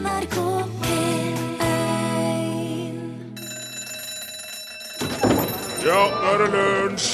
NRK 0.00 0.36
P1 0.80 1.36
Ja, 5.84 6.00
nå 6.08 6.30
er 6.30 6.40
det 6.40 6.48
lunsj! 6.54 7.10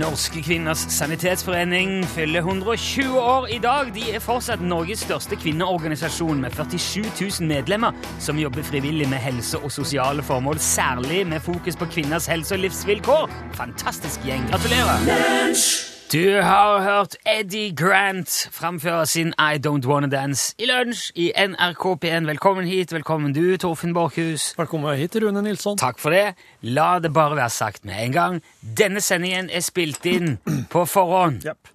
Norske 0.00 0.40
kvinners 0.40 0.86
sanitetsforening 0.94 2.06
fyller 2.08 2.40
120 2.46 3.18
år 3.18 3.50
i 3.52 3.58
dag. 3.60 3.90
De 3.94 4.06
er 4.14 4.22
fortsatt 4.22 4.62
Norges 4.64 5.02
største 5.04 5.36
kvinneorganisasjon 5.42 6.40
med 6.40 6.54
47 6.56 7.02
000 7.18 7.50
medlemmer 7.50 7.92
som 8.22 8.38
jobber 8.40 8.64
frivillig 8.64 9.10
med 9.10 9.20
helse 9.20 9.60
og 9.60 9.74
sosiale 9.74 10.24
formål, 10.24 10.62
særlig 10.62 11.26
med 11.26 11.44
fokus 11.44 11.76
på 11.76 11.90
kvinners 11.92 12.30
helse 12.30 12.56
og 12.56 12.64
livsvilkår. 12.64 13.30
Fantastisk 13.58 14.24
gjeng. 14.24 14.46
Gratulerer! 14.54 15.89
Du 16.12 16.40
har 16.42 16.80
hørt 16.82 17.16
Eddie 17.38 17.74
Grant 17.76 18.48
framføre 18.52 19.06
sin 19.06 19.28
I 19.38 19.58
Don't 19.66 19.86
Wanna 19.86 20.08
Dance 20.10 20.54
i 20.58 20.66
lunsj 20.66 21.12
i 21.14 21.28
NRK 21.38 21.84
P1. 22.04 22.26
Velkommen 22.26 22.66
hit. 22.66 22.92
Velkommen 22.92 23.34
du, 23.34 23.56
Torfinn 23.56 23.94
Borchhus. 23.94 24.58
Velkommen 24.58 24.96
hit, 24.98 25.14
Rune 25.22 25.42
Nilsson. 25.42 25.78
Takk 25.78 26.02
for 26.02 26.10
det. 26.10 26.34
La 26.62 26.98
det 26.98 27.12
bare 27.14 27.36
være 27.36 27.50
sagt 27.50 27.84
med 27.84 27.94
en 28.04 28.12
gang. 28.12 28.42
Denne 28.78 28.98
sendingen 29.00 29.52
er 29.54 29.62
spilt 29.62 30.06
inn 30.10 30.40
på 30.72 30.82
forhånd. 30.82 31.46
Yep. 31.46 31.70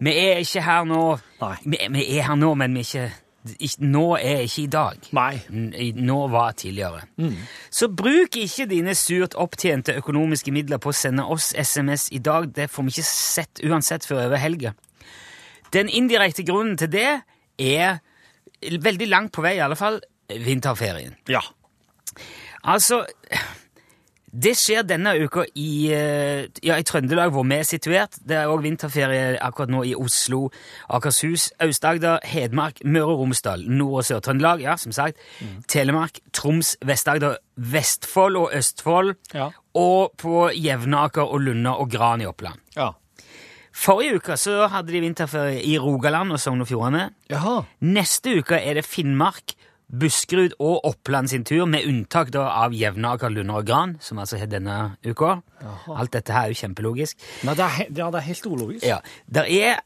Vi 0.00 0.16
er 0.26 0.42
ikke 0.42 0.66
her 0.66 0.84
nå. 0.90 1.04
Nei. 1.38 1.54
Vi, 1.62 1.78
vi 2.00 2.10
er 2.18 2.26
her 2.32 2.42
nå, 2.42 2.54
men 2.58 2.74
vi 2.74 2.82
er 2.82 2.88
ikke, 2.88 3.06
ikke 3.06 3.27
Nå 3.84 4.04
er 4.16 4.44
ikke 4.44 4.62
i 4.62 4.70
dag. 4.72 5.08
Nei. 5.16 5.40
Nå 5.96 6.18
var 6.32 6.56
tidligere. 6.58 7.04
Så 7.70 7.88
bruk 7.88 8.36
ikke 8.36 8.68
dine 8.70 8.94
surt 8.98 9.36
opptjente 9.38 9.96
økonomiske 9.98 10.52
midler 10.54 10.80
på 10.82 10.92
å 10.92 10.96
sende 10.96 11.26
oss 11.26 11.52
SMS 11.56 12.08
i 12.12 12.20
dag. 12.24 12.50
Det 12.54 12.68
får 12.70 12.86
vi 12.86 12.94
ikke 12.96 13.08
sett 13.08 13.64
uansett 13.64 14.06
før 14.08 14.26
over 14.26 14.42
helga. 14.42 14.74
Den 15.74 15.90
indirekte 15.92 16.46
grunnen 16.48 16.78
til 16.80 16.92
det 16.92 17.08
er 17.58 17.98
veldig 18.62 19.08
langt 19.08 19.34
på 19.36 19.44
vei, 19.44 19.56
i 19.58 19.62
alle 19.64 19.76
fall 19.78 20.00
vinterferien. 20.28 21.16
Ja. 21.28 21.42
Altså 22.68 23.04
Det 24.28 24.52
skjer 24.58 24.84
denne 24.84 25.14
uka 25.24 25.44
i, 25.56 25.88
eh, 25.92 26.46
ja, 26.62 26.76
i 26.76 26.84
Trøndelag, 26.84 27.30
hvor 27.32 27.46
vi 27.48 27.56
er 27.56 27.64
situert. 27.64 28.18
Det 28.20 28.36
er 28.36 28.50
òg 28.50 28.62
vinterferie 28.62 29.38
akkurat 29.40 29.72
nå 29.72 29.82
i 29.88 29.94
Oslo, 29.94 30.50
Akershus, 30.90 31.50
Aust-Agder, 31.60 32.18
Hedmark, 32.24 32.84
Møre 32.84 33.14
og 33.14 33.24
Romsdal, 33.24 33.64
Nord- 33.68 33.98
og 33.98 34.04
Sør-Trøndelag, 34.04 34.60
ja, 34.60 34.76
som 34.76 34.92
sagt. 34.92 35.16
Telemark, 35.68 36.20
Troms, 36.32 36.76
Vest-Agder, 36.84 37.36
Vestfold 37.56 38.36
og 38.36 38.50
Østfold. 38.54 39.14
Ja. 39.34 39.50
Og 39.74 40.12
på 40.18 40.50
Jevnaker 40.54 41.22
og 41.22 41.40
Lunna 41.40 41.78
og 41.78 41.90
Gran 41.90 42.20
i 42.20 42.26
Oppland. 42.26 42.60
Ja. 42.76 42.92
Forrige 43.78 44.18
uke 44.18 44.36
så 44.36 44.66
hadde 44.72 44.92
de 44.92 45.00
vinterferie 45.00 45.62
i 45.62 45.76
Rogaland 45.78 46.34
og 46.34 46.40
Sogn 46.42 46.64
og 46.64 46.68
Fjordane. 46.68 47.10
Neste 47.80 48.38
uke 48.40 48.58
er 48.58 48.74
det 48.74 48.84
Finnmark, 48.84 49.54
Buskerud 49.88 50.52
og 50.60 50.84
Oppland 50.84 51.30
sin 51.32 51.44
tur, 51.48 51.64
med 51.64 51.86
unntak 51.88 52.28
da 52.34 52.44
av 52.64 52.74
Jevnaker, 52.76 53.32
Lunder 53.32 53.62
og 53.62 53.68
Gran, 53.68 53.94
som 54.04 54.18
altså 54.20 54.36
har 54.36 54.50
denne 54.52 54.76
uka. 55.06 55.38
Alt 55.88 56.12
dette 56.12 56.34
her 56.34 56.48
er 56.48 56.52
jo 56.52 56.58
kjempelogisk. 56.60 57.16
Nei, 57.48 57.54
det 57.56 57.64
er, 57.64 57.78
ja, 57.96 58.08
det 58.12 58.20
er 58.20 58.26
helt 58.26 58.48
ologisk. 58.50 58.84
Ja, 58.84 58.98
Det 59.26 59.46
er 59.48 59.80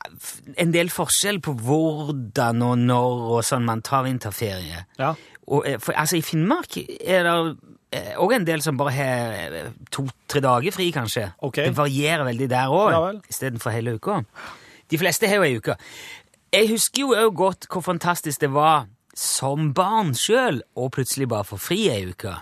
en 0.58 0.72
del 0.74 0.90
forskjell 0.90 1.38
på 1.44 1.54
hvordan 1.54 2.64
og 2.66 2.78
når 2.82 3.28
og 3.36 3.44
sånn 3.46 3.68
man 3.68 3.82
tar 3.86 4.02
vinterferie. 4.08 4.86
Ja. 4.98 5.14
Og, 5.46 5.66
eh, 5.66 5.78
for, 5.78 5.94
altså, 5.94 6.18
I 6.18 6.26
Finnmark 6.26 6.76
er 6.78 7.22
det 7.28 8.16
òg 8.18 8.34
en 8.34 8.46
del 8.48 8.62
som 8.64 8.78
bare 8.80 8.94
har 8.96 9.36
eh, 9.52 9.70
to-tre 9.92 10.40
dager 10.42 10.74
fri, 10.74 10.90
kanskje. 10.94 11.28
Okay. 11.42 11.68
Det 11.68 11.76
varierer 11.76 12.24
veldig 12.24 12.48
der 12.50 12.72
òg, 12.72 12.90
Ja 12.92 13.12
istedenfor 13.28 13.70
hele 13.70 13.94
uka. 14.00 14.22
De 14.90 14.98
fleste 14.98 15.28
har 15.28 15.36
jo 15.40 15.46
ei 15.46 15.56
uke. 15.56 15.76
Jeg 16.52 16.68
husker 16.68 17.06
jo 17.06 17.14
òg 17.16 17.34
godt 17.36 17.68
hvor 17.70 17.80
fantastisk 17.84 18.40
det 18.40 18.50
var 18.52 18.86
som 19.14 19.72
barn 19.76 20.14
sjøl 20.16 20.62
og 20.78 20.92
plutselig 20.96 21.28
bare 21.28 21.44
får 21.44 21.60
fri 21.60 21.80
ei 21.92 22.06
uke. 22.10 22.32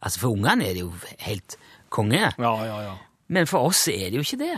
Altså 0.00 0.22
For 0.22 0.32
ungene 0.32 0.64
er 0.70 0.76
det 0.78 0.84
jo 0.84 0.92
helt 1.26 1.56
konge, 1.92 2.30
Ja, 2.38 2.54
ja, 2.64 2.78
ja. 2.86 2.94
men 3.28 3.46
for 3.50 3.68
oss 3.68 3.86
er 3.88 4.08
det 4.10 4.20
jo 4.20 4.24
ikke 4.24 4.38
det. 4.40 4.54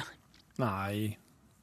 Nei. 0.63 1.17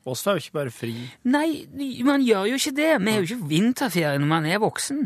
Oss 0.09 0.25
er 0.27 0.37
jo 0.39 0.41
ikke 0.43 0.55
bare 0.57 0.71
fri. 0.73 0.93
Nei, 1.29 1.67
man 2.07 2.23
gjør 2.25 2.47
jo 2.49 2.57
ikke 2.57 2.73
det. 2.75 2.89
Vi 3.03 3.11
har 3.13 3.21
jo 3.21 3.27
ikke 3.29 3.49
vinterferie 3.51 4.17
når 4.19 4.29
man 4.31 4.47
er 4.49 4.59
voksen. 4.63 5.03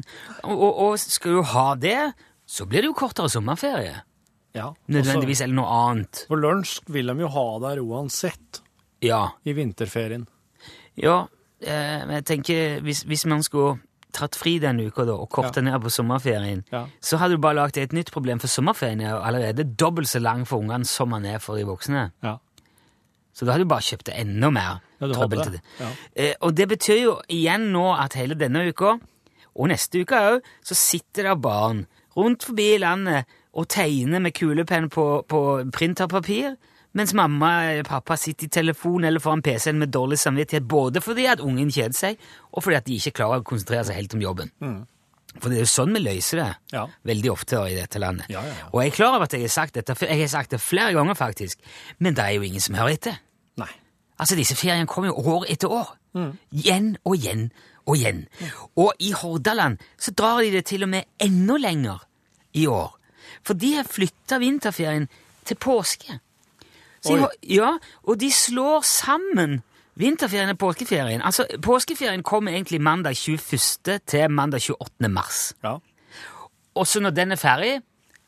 Og, 0.48 0.64
og, 0.64 0.98
skal 1.02 1.38
du 1.38 1.42
ha 1.52 1.66
det, 1.76 2.14
så 2.48 2.66
blir 2.70 2.86
det 2.86 2.92
jo 2.94 2.96
kortere 2.98 3.30
sommerferie. 3.30 3.98
Ja. 4.56 4.70
Nødvendigvis, 4.88 5.42
eller 5.42 5.58
noe 5.58 5.74
annet. 5.90 6.12
Altså, 6.14 6.30
for 6.30 6.42
lunsj 6.46 6.76
vil 6.94 7.10
de 7.12 7.26
jo 7.26 7.32
ha 7.36 7.46
der 7.66 7.82
uansett 7.84 8.62
Ja. 9.04 9.24
i 9.44 9.54
vinterferien. 9.58 10.28
Ja, 10.96 11.26
eh, 11.60 12.06
men 12.06 12.20
jeg 12.22 12.26
tenker, 12.30 12.80
hvis, 12.86 13.04
hvis 13.10 13.26
man 13.26 13.44
skulle 13.44 13.80
tatt 14.14 14.36
fri 14.40 14.56
denne 14.62 14.86
uka 14.88 15.06
da, 15.10 15.16
og 15.20 15.30
korta 15.34 15.62
ned 15.62 15.76
på 15.84 15.92
sommerferien, 15.92 16.64
Ja. 16.72 16.86
så 17.02 17.18
hadde 17.18 17.36
du 17.36 17.42
bare 17.44 17.56
lagt 17.60 17.78
et 17.78 17.94
nytt 17.94 18.12
problem, 18.14 18.40
for 18.40 18.48
sommerferien 18.48 19.02
er 19.02 19.10
jo 19.16 19.22
allerede 19.26 19.64
dobbelt 19.76 20.08
så 20.08 20.22
lang 20.22 20.46
for 20.48 20.60
ungene 20.64 20.86
som 20.86 21.10
man 21.10 21.26
er 21.26 21.40
for 21.40 21.56
de 21.58 21.64
voksne. 21.66 22.12
Ja. 22.24 22.38
Så 23.34 23.46
da 23.46 23.54
hadde 23.56 23.66
du 23.66 23.70
bare 23.74 23.82
kjøpt 23.82 24.12
enda 24.14 24.50
mer 24.54 24.82
Ja, 25.02 25.08
trøbbel 25.10 25.42
til 25.44 25.52
det. 25.58 25.62
Ja. 25.80 25.88
Eh, 26.16 26.34
og 26.42 26.54
det 26.56 26.68
betyr 26.70 27.00
jo 27.02 27.16
igjen 27.28 27.72
nå 27.74 27.88
at 28.00 28.14
hele 28.14 28.36
denne 28.38 28.68
uka, 28.70 29.00
og 29.56 29.68
neste 29.70 30.02
uke 30.02 30.16
òg, 30.16 30.42
så 30.64 30.74
sitter 30.78 31.24
det 31.30 31.42
barn 31.42 31.86
rundt 32.16 32.44
forbi 32.46 32.78
landet 32.80 33.26
og 33.54 33.68
tegner 33.70 34.22
med 34.22 34.34
kulepenn 34.34 34.88
på, 34.90 35.26
på 35.30 35.42
printerpapir, 35.74 36.56
mens 36.94 37.14
mamma 37.18 37.52
eller 37.72 37.84
pappa 37.88 38.16
sitter 38.18 38.46
i 38.46 38.50
telefon 38.54 39.04
eller 39.08 39.20
foran 39.24 39.42
PC-en 39.42 39.80
med 39.82 39.92
dårlig 39.94 40.20
samvittighet, 40.22 40.68
både 40.70 41.02
fordi 41.02 41.26
at 41.32 41.40
ungen 41.42 41.72
kjeder 41.74 41.94
seg, 41.98 42.18
og 42.54 42.64
fordi 42.64 42.76
at 42.78 42.86
de 42.86 42.98
ikke 43.00 43.16
klarer 43.20 43.42
å 43.42 43.48
konsentrere 43.48 43.86
seg 43.88 43.96
helt 43.98 44.14
om 44.14 44.22
jobben. 44.22 44.52
For 45.42 45.50
det 45.50 45.58
er 45.58 45.64
jo 45.64 45.72
sånn 45.72 45.94
vi 45.96 46.00
løser 46.06 46.38
det, 46.44 46.50
Ja. 46.74 46.86
veldig 47.06 47.32
ofte 47.32 47.58
i 47.72 47.74
dette 47.76 47.98
landet. 48.00 48.28
Ja, 48.30 48.42
ja, 48.46 48.54
ja. 48.54 48.68
Og 48.72 48.82
jeg 48.84 48.92
er 48.92 48.96
klar 48.96 49.16
over 49.16 49.24
at 49.26 49.34
jeg 49.34 49.42
har 49.42 49.50
sagt 49.50 49.74
dette, 49.74 49.96
jeg 50.06 50.20
har 50.20 50.28
sagt 50.28 50.52
det 50.52 50.62
flere 50.62 50.94
ganger 50.94 51.16
faktisk, 51.18 51.58
men 52.00 52.14
det 52.14 52.24
er 52.24 52.36
jo 52.38 52.42
ingen 52.46 52.62
som 52.62 52.76
hører 52.76 52.94
etter. 52.94 53.18
Nei. 53.58 53.72
Altså, 54.20 54.36
disse 54.38 54.54
feriene 54.56 54.86
kommer 54.86 55.10
jo 55.10 55.16
år 55.38 55.46
etter 55.50 55.68
år. 55.74 55.96
Igjen 56.54 56.98
og 57.04 57.16
igjen 57.18 57.48
og 57.88 57.98
igjen. 57.98 58.28
Og 58.78 58.94
i 59.00 59.10
Hordaland 59.12 59.80
så 59.98 60.12
drar 60.14 60.42
de 60.46 60.52
det 60.52 60.66
til 60.70 60.84
og 60.84 60.90
med 60.90 61.06
enda 61.20 61.58
lenger 61.58 62.04
i 62.54 62.68
år. 62.70 62.94
For 63.44 63.56
de 63.56 63.74
har 63.76 63.84
flytta 63.90 64.38
vinterferien 64.40 65.10
til 65.44 65.58
påske. 65.58 66.20
Så. 67.04 67.30
Ja, 67.44 67.76
og 68.04 68.20
de 68.20 68.32
slår 68.32 68.84
sammen 68.88 69.62
vinterferien 70.00 70.50
og 70.50 70.58
påskeferien. 70.58 71.22
Altså, 71.22 71.46
Påskeferien 71.62 72.24
kommer 72.24 72.52
egentlig 72.52 72.82
mandag 72.82 73.18
21. 73.18 74.00
til 74.08 74.32
mandag 74.32 74.62
28. 74.70 75.10
mars. 75.10 75.54
Ja. 75.64 75.78
Og 76.76 76.88
så 76.88 77.00
når 77.00 77.10
den 77.10 77.32
er 77.32 77.36
ferdig, 77.36 77.82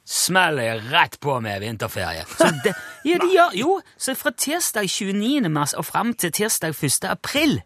smeller 0.06 0.84
rett 0.92 1.18
på 1.20 1.40
med 1.40 1.60
vinterferie. 1.60 2.26
Så 2.38 2.52
det, 2.64 2.76
ja, 3.10 3.18
de 3.22 3.32
gjør, 3.32 3.56
jo, 3.58 3.80
så 3.98 4.14
fra 4.14 4.32
tirsdag 4.38 4.90
29. 4.90 5.50
mars 5.50 5.74
og 5.74 5.86
fram 5.86 6.14
til 6.14 6.32
tirsdag 6.32 6.76
1. 6.84 7.10
april 7.10 7.62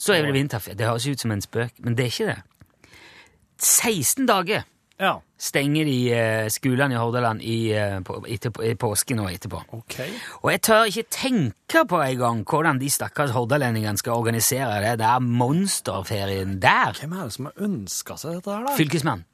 så 0.00 0.14
er 0.16 0.24
det 0.24 0.34
vinterferie. 0.34 0.78
Det 0.78 0.86
høres 0.86 1.06
ut 1.06 1.20
som 1.20 1.32
en 1.34 1.42
spøk, 1.44 1.72
men 1.78 1.96
det 1.96 2.06
er 2.06 2.12
ikke 2.12 2.26
det. 2.26 2.42
16 3.60 4.26
dager 4.28 4.62
ja. 5.00 5.14
stenger 5.40 5.88
de 5.88 5.96
eh, 6.12 6.48
skolene 6.52 6.94
i 6.94 7.00
Hordaland 7.00 7.42
i, 7.42 7.58
eh, 7.72 7.96
på, 8.04 8.20
etter, 8.28 8.52
i 8.66 8.74
påsken 8.78 9.22
og 9.24 9.32
etterpå. 9.32 9.62
Okay. 9.80 10.12
Og 10.42 10.52
jeg 10.52 10.62
tør 10.68 10.90
ikke 10.90 11.06
tenke 11.16 11.84
på 11.88 12.02
en 12.04 12.20
gang 12.20 12.44
hvordan 12.44 12.80
de 12.82 12.90
stakkars 12.92 13.34
hordalendingene 13.34 14.00
skal 14.00 14.20
organisere 14.20 14.82
det 14.84 14.98
der 15.00 15.24
monsterferien 15.24 16.58
der. 16.62 16.94
Hvem 17.00 17.16
er 17.16 17.26
det 17.26 17.36
som 17.38 17.50
har 17.50 17.66
ønska 17.70 18.20
seg 18.20 18.38
dette 18.38 18.54
her, 18.54 18.68
da? 18.68 18.76
Fylkesmann. 18.78 19.26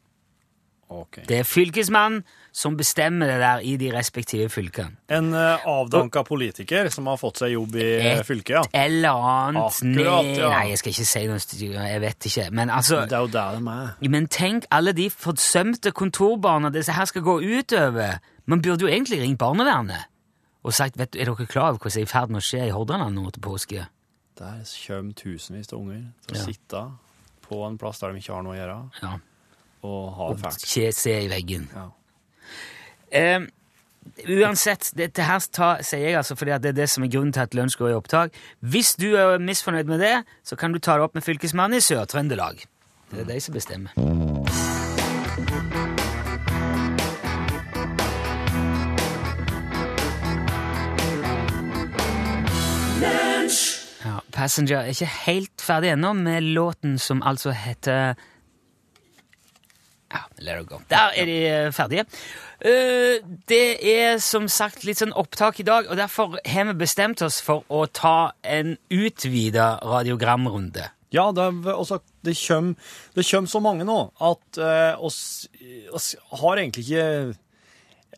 Okay. 0.87 1.25
Det 1.27 1.41
er 1.43 1.49
fylkesmannen 1.49 2.23
som 2.57 2.77
bestemmer 2.77 3.29
det 3.29 3.37
der 3.43 3.61
i 3.69 3.75
de 3.77 3.91
respektive 3.93 4.49
fylkene. 4.49 4.97
En 5.13 5.27
uh, 5.35 5.67
avdanka 5.69 6.23
politiker 6.25 6.89
som 6.93 7.09
har 7.11 7.19
fått 7.21 7.43
seg 7.43 7.53
jobb 7.53 7.75
i 7.77 7.85
eh, 7.99 8.07
Et 8.15 8.25
fylket, 8.25 8.55
ja. 8.55 8.63
Et 8.71 8.87
eller 8.87 9.19
annet 9.29 9.61
Akkurat, 9.67 10.31
ja. 10.39 10.49
Nei, 10.55 10.63
jeg 10.71 10.81
skal 10.81 10.95
ikke 10.95 11.09
si 11.11 11.25
noe 11.29 11.85
jeg 11.91 12.01
vet 12.01 12.29
ikke. 12.31 12.47
Men 12.57 12.73
altså 12.73 13.03
Det 13.05 13.19
er 13.19 13.27
jo 13.27 13.33
der 13.35 13.59
de 13.59 13.75
er. 13.75 14.09
Men 14.15 14.29
tenk 14.33 14.65
alle 14.73 14.95
de 14.97 15.11
forsømte 15.13 15.93
kontorbarna 15.93 16.71
disse 16.73 16.97
her 16.97 17.05
skal 17.11 17.27
gå 17.27 17.35
utover. 17.45 18.23
Man 18.49 18.65
burde 18.65 18.87
jo 18.87 18.89
egentlig 18.89 19.21
ringt 19.21 19.39
barnevernet 19.43 20.09
og 20.67 20.75
sagt 20.75 20.97
vet 20.99 21.13
du, 21.13 21.21
er 21.21 21.29
dere 21.29 21.47
klar 21.47 21.75
over 21.75 21.85
hva 21.85 21.93
som 21.93 22.01
er 22.01 22.09
i 22.09 22.11
ferd 22.11 22.33
med 22.33 22.41
å 22.41 22.47
skje 22.49 22.65
i 22.65 22.73
Hordaland 22.75 23.15
nå 23.15 23.29
til 23.37 23.45
påske. 23.45 23.85
Der 24.41 24.65
kommer 24.65 25.13
tusenvis 25.21 25.69
av 25.73 25.79
unger 25.79 26.09
til 26.27 26.35
å 26.35 26.41
Ja. 26.41 26.47
sitte 26.49 26.83
på 27.47 27.61
en 27.69 27.77
plass 27.79 28.01
der 28.01 28.13
de 28.17 28.19
ikke 28.25 28.35
har 28.35 28.43
noe 28.43 28.57
å 28.57 28.59
gjøre, 28.59 28.81
Ja, 29.03 29.13
og 29.85 30.13
ha 30.17 30.33
det 30.33 30.43
fælt. 30.43 30.95
Se 30.97 31.15
i 31.21 31.29
veggen. 31.29 31.69
Ja. 31.77 31.87
Eh, 33.11 33.41
uansett, 34.27 34.91
dette 34.97 35.27
her 35.27 35.43
tar, 35.53 35.83
sier 35.87 36.11
jeg 36.11 36.19
altså 36.19 36.37
fordi 36.39 36.57
det 36.63 36.73
er 36.73 36.79
det 36.81 36.89
som 36.91 37.05
er 37.05 37.13
grunnen 37.13 37.35
til 37.35 37.45
at 37.45 37.55
lunsj 37.55 37.79
går 37.81 37.93
i 37.93 37.99
opptak. 37.99 38.39
Hvis 38.61 38.95
du 39.01 39.13
er 39.15 39.39
misfornøyd 39.43 39.91
med 39.91 40.03
det, 40.03 40.17
så 40.47 40.59
kan 40.59 40.75
du 40.75 40.79
ta 40.79 40.97
det 40.97 41.07
opp 41.07 41.15
med 41.15 41.27
fylkesmannen 41.27 41.79
i 41.79 41.85
Sør-Trøndelag. 41.85 42.67
Det 43.13 43.23
er 43.23 43.29
de 43.31 43.41
som 43.41 43.55
bestemmer. 43.55 43.95
Ja, 54.07 54.21
Passenger 54.35 54.81
er 54.81 54.91
ikke 54.91 55.13
helt 55.27 55.63
ferdig 55.63 55.93
ennå 55.95 56.13
med 56.19 56.43
låten 56.57 56.99
som 56.99 57.23
altså 57.27 57.55
heter 57.55 58.19
Ja, 60.17 60.23
let 60.41 60.63
it 60.65 60.69
go. 60.71 60.81
Der 60.91 61.13
er 61.21 61.29
de 61.29 61.37
eh, 61.51 61.71
ferdige. 61.77 62.07
Eh, 62.65 63.21
det 63.51 63.63
er 63.85 64.17
som 64.25 64.49
sagt 64.49 64.87
litt 64.89 64.99
sånn 65.03 65.13
opptak 65.13 65.61
i 65.61 65.67
dag, 65.69 65.91
og 65.93 65.99
derfor 66.01 66.39
har 66.41 66.69
vi 66.71 66.77
bestemt 66.81 67.21
oss 67.27 67.39
for 67.45 67.67
å 67.69 67.85
ta 67.93 68.33
en 68.43 68.79
utvida 68.89 69.75
radiogramrunde. 69.85 70.89
Ja, 71.15 71.29
det, 71.37 71.45
er- 71.45 71.77
altså, 71.77 72.01
det, 72.27 72.35
kommer, 72.41 72.75
det 73.15 73.25
kommer 73.29 73.49
så 73.53 73.61
mange 73.63 73.85
nå 73.87 73.99
at 74.27 74.59
eh, 74.59 74.97
oss, 75.07 75.21
oss 75.95 76.15
har 76.41 76.59
egentlig 76.59 76.89
ikke 76.89 77.37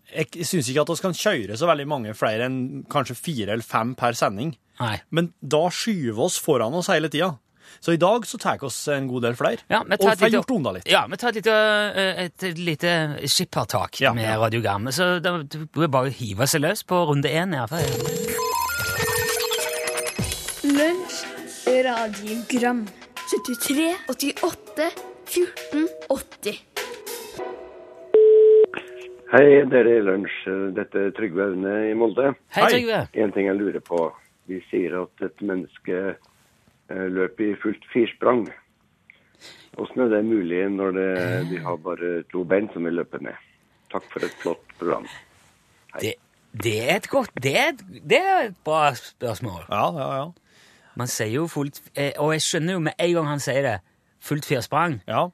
Jeg 0.09 0.47
syns 0.49 0.71
ikke 0.73 0.87
at 0.87 0.93
vi 0.95 1.03
kan 1.05 1.19
kjøre 1.19 1.59
så 1.61 1.69
veldig 1.69 1.85
mange 1.91 2.15
flere 2.17 2.47
enn 2.49 2.87
kanskje 2.91 3.19
fire 3.19 3.53
eller 3.53 3.67
fem 3.67 3.91
per 3.99 4.17
sending. 4.17 4.55
Nei. 4.81 4.95
Men 5.13 5.33
da 5.43 5.67
skyver 5.75 6.15
vi 6.17 6.25
oss 6.31 6.39
foran 6.41 6.73
oss 6.79 6.89
hele 6.89 7.11
tida. 7.13 7.35
Så 7.81 7.93
i 7.93 7.97
dag 7.97 8.27
så 8.27 8.39
tar 8.39 8.59
vi 8.59 8.67
oss 8.67 8.79
en 8.89 9.09
god 9.09 9.23
del 9.23 9.35
flere. 9.39 9.59
Ja, 9.71 9.83
vi 9.85 9.93
og 9.95 10.01
tar 10.01 10.11
Og 10.13 10.19
får 10.19 10.25
lite- 10.27 10.37
gjort 10.39 10.51
unna 10.57 10.73
litt. 10.73 10.89
Ja, 10.91 11.07
vi 11.07 11.17
tar 11.17 11.29
et 11.29 11.35
lite, 11.37 11.57
eh, 11.97 12.25
et 12.25 12.59
lite 12.59 12.93
skippertak 13.27 14.01
Ja, 14.01 14.13
med 14.15 14.25
ja. 14.25 14.37
radiogrammet. 14.39 14.95
Så 14.95 15.21
da 15.23 15.39
det 15.43 15.55
er 15.77 15.89
bare 15.89 16.09
å 16.11 16.13
hive 16.13 16.47
seg 16.47 16.61
løs 16.63 16.83
på 16.85 16.95
runde 17.09 17.29
én. 17.29 17.55
i 17.55 17.59
hvert 17.59 17.71
fall. 17.71 18.99
Lunsj, 20.65 21.25
radiogram 21.85 22.87
73, 23.29 23.95
88, 24.09 24.91
14, 25.27 25.89
80 26.11 26.59
Hei, 29.29 29.45
dere 29.69 29.99
i 29.99 30.01
lunsj. 30.01 30.37
Dette 30.73 31.03
er 31.05 31.11
Trygve 31.13 31.45
Aune 31.51 31.73
i 31.91 31.95
Molde. 31.99 32.31
Hei, 32.57 32.63
Hei. 32.63 32.69
Trygve. 32.73 33.01
En 33.21 33.33
ting 33.35 33.47
jeg 33.51 33.59
lurer 33.59 33.83
på. 33.85 33.99
Vi 34.49 34.63
sier 34.71 34.95
at 35.03 35.25
et 35.27 35.43
menneske 35.45 36.15
eh, 36.91 37.07
løper 37.13 37.53
i 37.53 37.59
fullt 37.63 37.85
firsprang. 37.93 38.47
Hvordan 39.77 40.05
er 40.05 40.17
det 40.17 40.25
mulig 40.27 40.65
når 40.75 40.97
det, 40.97 41.11
de 41.53 41.59
har 41.63 41.77
bare 41.85 42.23
to 42.33 42.43
bein 42.49 42.67
som 42.73 42.85
vi 42.89 42.91
løper 42.91 43.23
med? 43.23 43.37
Takk 43.93 44.05
for 44.13 44.25
et 44.27 44.35
flott 44.43 44.75
program. 44.79 45.07
Det, 46.01 46.15
det 46.53 46.77
er 46.91 46.97
et 46.97 47.09
godt 47.09 47.31
det 47.43 47.55
er, 47.57 47.73
det 48.11 48.19
er 48.19 48.51
et 48.51 48.57
bra 48.65 48.91
spørsmål. 48.95 49.65
Ja, 49.71 49.87
ja, 49.95 50.09
ja. 50.19 50.27
Man 50.99 51.07
sier 51.07 51.31
jo 51.31 51.47
fullt 51.47 51.79
eh, 51.95 52.11
Og 52.19 52.33
jeg 52.35 52.43
skjønner 52.43 52.75
jo 52.75 52.81
med 52.83 52.99
en 52.99 53.13
gang 53.15 53.29
han 53.31 53.43
sier 53.43 53.63
det, 53.63 53.77
fullt 54.21 54.49
firsprang. 54.49 55.01
ja. 55.09 55.29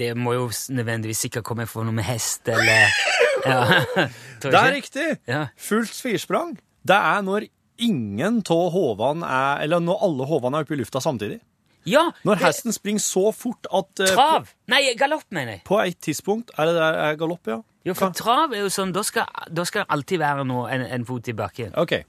Det 0.00 0.14
må 0.16 0.32
jo 0.32 0.46
nødvendigvis 0.72 1.20
sikkert 1.26 1.44
komme 1.44 1.66
fra 1.68 1.82
noe 1.84 1.92
med 1.92 2.06
hest 2.08 2.48
eller 2.48 2.88
ja. 3.50 3.82
Det 4.42 4.54
er 4.56 4.72
riktig! 4.72 5.08
Ja. 5.28 5.42
Fullt 5.60 5.92
firsprang. 5.92 6.56
Det 6.82 6.96
er 6.96 7.20
når 7.22 7.46
ingen 7.78 8.42
av 8.42 8.68
hovene 8.74 9.26
er 9.26 9.64
Eller 9.64 9.80
når 9.80 10.04
alle 10.06 10.28
hovene 10.28 10.58
er 10.58 10.66
oppe 10.66 10.76
i 10.76 10.80
lufta 10.80 11.00
samtidig. 11.00 11.40
ja 11.86 12.10
Når 12.24 12.38
det- 12.38 12.44
hesten 12.46 12.72
springer 12.72 13.00
så 13.00 13.32
fort 13.34 13.66
at 13.72 14.00
uh, 14.00 14.14
Trav! 14.14 14.54
Nei, 14.68 14.94
galopp, 14.94 15.24
mener 15.30 15.58
jeg. 15.58 15.64
På, 15.64 15.76
på 15.76 15.86
et 15.86 16.00
tidspunkt 16.00 16.50
Er 16.58 16.66
det 16.66 16.74
der 16.74 16.94
er 16.94 17.16
galopp, 17.16 17.46
ja? 17.46 17.62
Jo, 17.84 17.94
for 17.94 18.14
trav 18.14 18.52
er 18.54 18.62
jo 18.62 18.70
sånn, 18.70 18.92
da 18.94 19.02
skal, 19.02 19.26
det 19.50 19.66
alltid 19.90 20.20
være 20.22 20.44
noe, 20.46 20.68
en, 20.70 20.84
en 20.86 21.04
fot 21.04 21.26
i 21.26 21.32
bakken. 21.34 21.72
OK. 21.74 22.04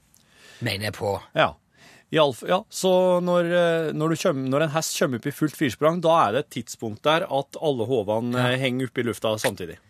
Mener 0.62 0.86
jeg 0.86 0.94
på. 0.94 1.16
Ja. 1.34 1.48
Alle 2.14 2.46
ja. 2.48 2.60
Så 2.70 3.20
når, 3.24 3.48
eh, 3.50 3.88
når, 3.96 4.14
du 4.14 4.22
kjem, 4.22 4.44
når 4.52 4.66
en 4.68 4.74
hest 4.76 4.94
kommer 5.00 5.18
opp 5.18 5.26
i 5.26 5.34
fullt 5.34 5.56
firsprang, 5.58 5.98
da 6.04 6.14
er 6.26 6.36
det 6.36 6.44
et 6.44 6.52
tidspunkt 6.60 7.02
der 7.02 7.26
at 7.26 7.58
alle 7.58 7.88
hovene 7.90 8.38
ja. 8.38 8.60
henger 8.60 8.86
oppe 8.90 9.02
i 9.02 9.06
lufta 9.08 9.34
samtidig. 9.42 9.80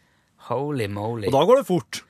Holy 0.49 0.89
moly. 0.93 1.29
Og 1.29 1.37
da 1.37 1.45
går 1.49 1.61
det 1.61 1.69
fort. 1.69 2.01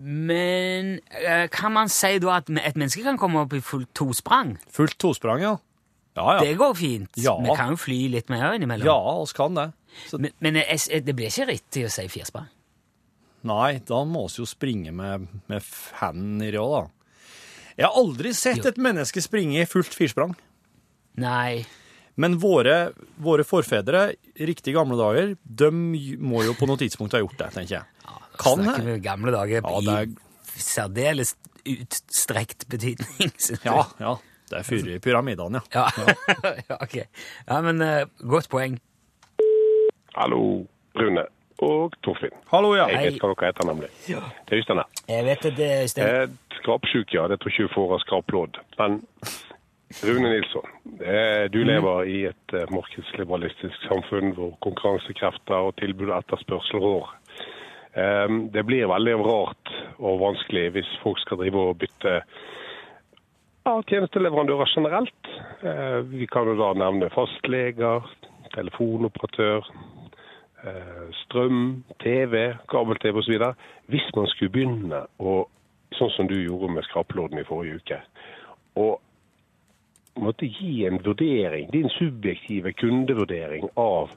Men 0.00 0.98
eh, 1.10 1.46
kan 1.52 1.72
man 1.72 1.88
si 1.92 2.18
da 2.22 2.36
at 2.40 2.50
et 2.50 2.76
menneske 2.76 3.02
kan 3.06 3.16
komme 3.20 3.40
opp 3.46 3.54
i 3.56 3.62
fullt 3.64 3.92
tosprang? 3.96 4.56
Fullt 4.72 4.98
tosprang, 5.00 5.40
ja. 5.44 5.54
Ja, 6.16 6.26
ja. 6.36 6.40
Det 6.44 6.54
går 6.56 6.74
fint. 6.78 7.10
Ja. 7.20 7.34
Vi 7.44 7.54
kan 7.56 7.74
jo 7.74 7.78
fly 7.80 7.98
litt 8.12 8.30
mer 8.32 8.54
innimellom. 8.56 8.86
Ja, 8.88 8.96
oss 9.20 9.34
kan 9.36 9.56
det. 9.56 9.70
Så, 10.08 10.18
Men, 10.20 10.32
men 10.44 10.58
jeg, 10.62 10.78
jeg, 10.88 11.04
det 11.04 11.14
blir 11.16 11.28
ikke 11.32 11.48
riktig 11.50 11.86
å 11.88 11.92
si 11.92 12.06
firsprang. 12.12 12.48
nei, 13.46 13.78
da 13.86 14.00
må 14.08 14.24
vi 14.26 14.40
jo 14.42 14.46
springe 14.48 14.90
med, 14.96 15.26
med 15.46 15.60
f- 15.62 15.92
i 16.02 16.50
råd, 16.56 16.72
da. 16.72 16.80
Jeg 17.76 17.86
har 17.86 17.98
aldri 18.00 18.32
sett 18.34 18.62
Jo. 18.64 18.70
et 18.72 18.78
menneske 18.80 19.20
springe 19.22 19.60
i 19.60 19.66
fullt 19.68 19.92
firsprang. 19.94 20.32
Nei. 21.20 21.64
Men 22.16 22.38
våre, 22.40 22.92
våre 23.20 23.44
forfedre, 23.44 24.14
riktig 24.40 24.72
gamle 24.74 24.96
dager, 24.96 25.34
de 25.44 25.68
må 25.70 26.42
jo 26.46 26.54
på 26.56 26.66
noe 26.68 26.80
tidspunkt 26.80 27.12
ha 27.12 27.20
gjort 27.20 27.36
det, 27.42 27.50
tenker 27.52 27.74
jeg. 27.76 28.22
Kan 28.40 28.62
Snakker 28.62 28.82
det? 28.86 28.94
vi 28.94 29.04
gamle 29.04 29.32
dager 29.34 29.60
Ja, 29.64 29.80
det 29.80 29.96
er- 29.96 30.14
i 30.56 30.60
særdeles 30.62 31.34
utstrekt 31.66 32.68
betydning. 32.70 33.32
Ja, 33.64 33.82
ja. 34.00 34.14
Det 34.46 34.60
er 34.60 34.62
fyr 34.62 34.86
i 34.94 34.98
pyramidene, 35.02 35.60
ja. 35.74 35.88
Ja. 35.98 36.12
ja, 36.70 36.76
ok. 36.80 36.94
Ja, 37.48 37.60
men 37.66 37.82
uh, 37.82 38.04
godt 38.30 38.46
poeng. 38.52 38.76
Hallo, 40.16 40.66
Rune 40.96 41.24
og 41.64 41.96
Torfinn. 42.04 42.32
Hallo, 42.52 42.70
ja. 42.76 42.86
Jeg 42.92 43.16
vet 43.16 43.20
hva 43.24 43.32
dere 43.34 43.50
heter, 43.50 43.66
nemlig. 43.68 43.90
Det 44.06 44.16
er 44.20 44.60
Øystein 44.60 44.80
her. 44.80 45.02
Jeg 45.10 45.24
vet 45.26 45.44
at 45.50 45.56
det 45.58 45.66
er 45.72 45.82
Øystein. 45.82 46.06
Eh, 46.06 46.28
Skrapsjuk, 46.60 47.12
ja. 47.14 47.26
Det 47.32 47.40
tror 47.40 47.52
ikke 47.52 47.66
du 47.68 47.74
får 47.74 47.94
av 47.96 48.00
skraplodd. 48.04 48.60
Men 48.78 49.00
Rune 50.02 50.30
Nilsson, 50.32 50.70
eh, 51.00 51.44
du 51.52 51.58
lever 51.64 52.08
i 52.10 52.18
et 52.30 52.54
eh, 52.58 52.64
markedsliberalistisk 52.74 53.84
samfunn 53.88 54.32
hvor 54.38 54.54
konkurransekrefter 54.64 55.68
og 55.68 55.76
tilbud 55.80 56.10
og 56.10 56.18
etterspørsel 56.22 56.82
rår. 56.82 57.12
Eh, 57.96 58.28
Det 58.52 58.62
blir 58.62 58.90
veldig 58.90 59.16
rart 59.24 59.72
og 59.96 60.20
vanskelig 60.20 60.68
hvis 60.74 60.92
folk 61.02 61.20
skal 61.22 61.40
drive 61.40 61.62
og 61.70 61.78
bytte 61.80 62.20
av 63.66 63.82
tjenesteleverandører 63.88 64.68
generelt. 64.74 65.30
Eh, 65.62 66.00
Vi 66.04 66.26
kan 66.26 66.46
jo 66.46 66.56
da 66.60 66.72
nevne 66.76 67.10
fastleger, 67.10 68.04
telefonoperatør, 68.54 69.64
eh, 70.64 71.06
strøm, 71.24 71.84
TV, 71.98 72.54
kabel-TV 72.68 73.18
osv. 73.18 73.54
Hvis 73.88 74.06
man 74.16 74.26
skulle 74.26 74.52
begynne 74.52 75.06
å, 75.18 75.48
sånn 75.92 76.10
som 76.16 76.26
du 76.28 76.36
gjorde 76.36 76.74
med 76.74 76.84
skrapelodden 76.84 77.38
i 77.38 77.48
forrige 77.48 77.80
uke, 77.80 78.00
og 78.76 79.00
måtte 80.16 80.46
gi 80.46 80.86
en 80.86 80.98
vurdering, 80.98 81.70
din 81.72 81.88
subjektive 81.88 82.72
kundevurdering 82.72 83.68
av 83.76 84.10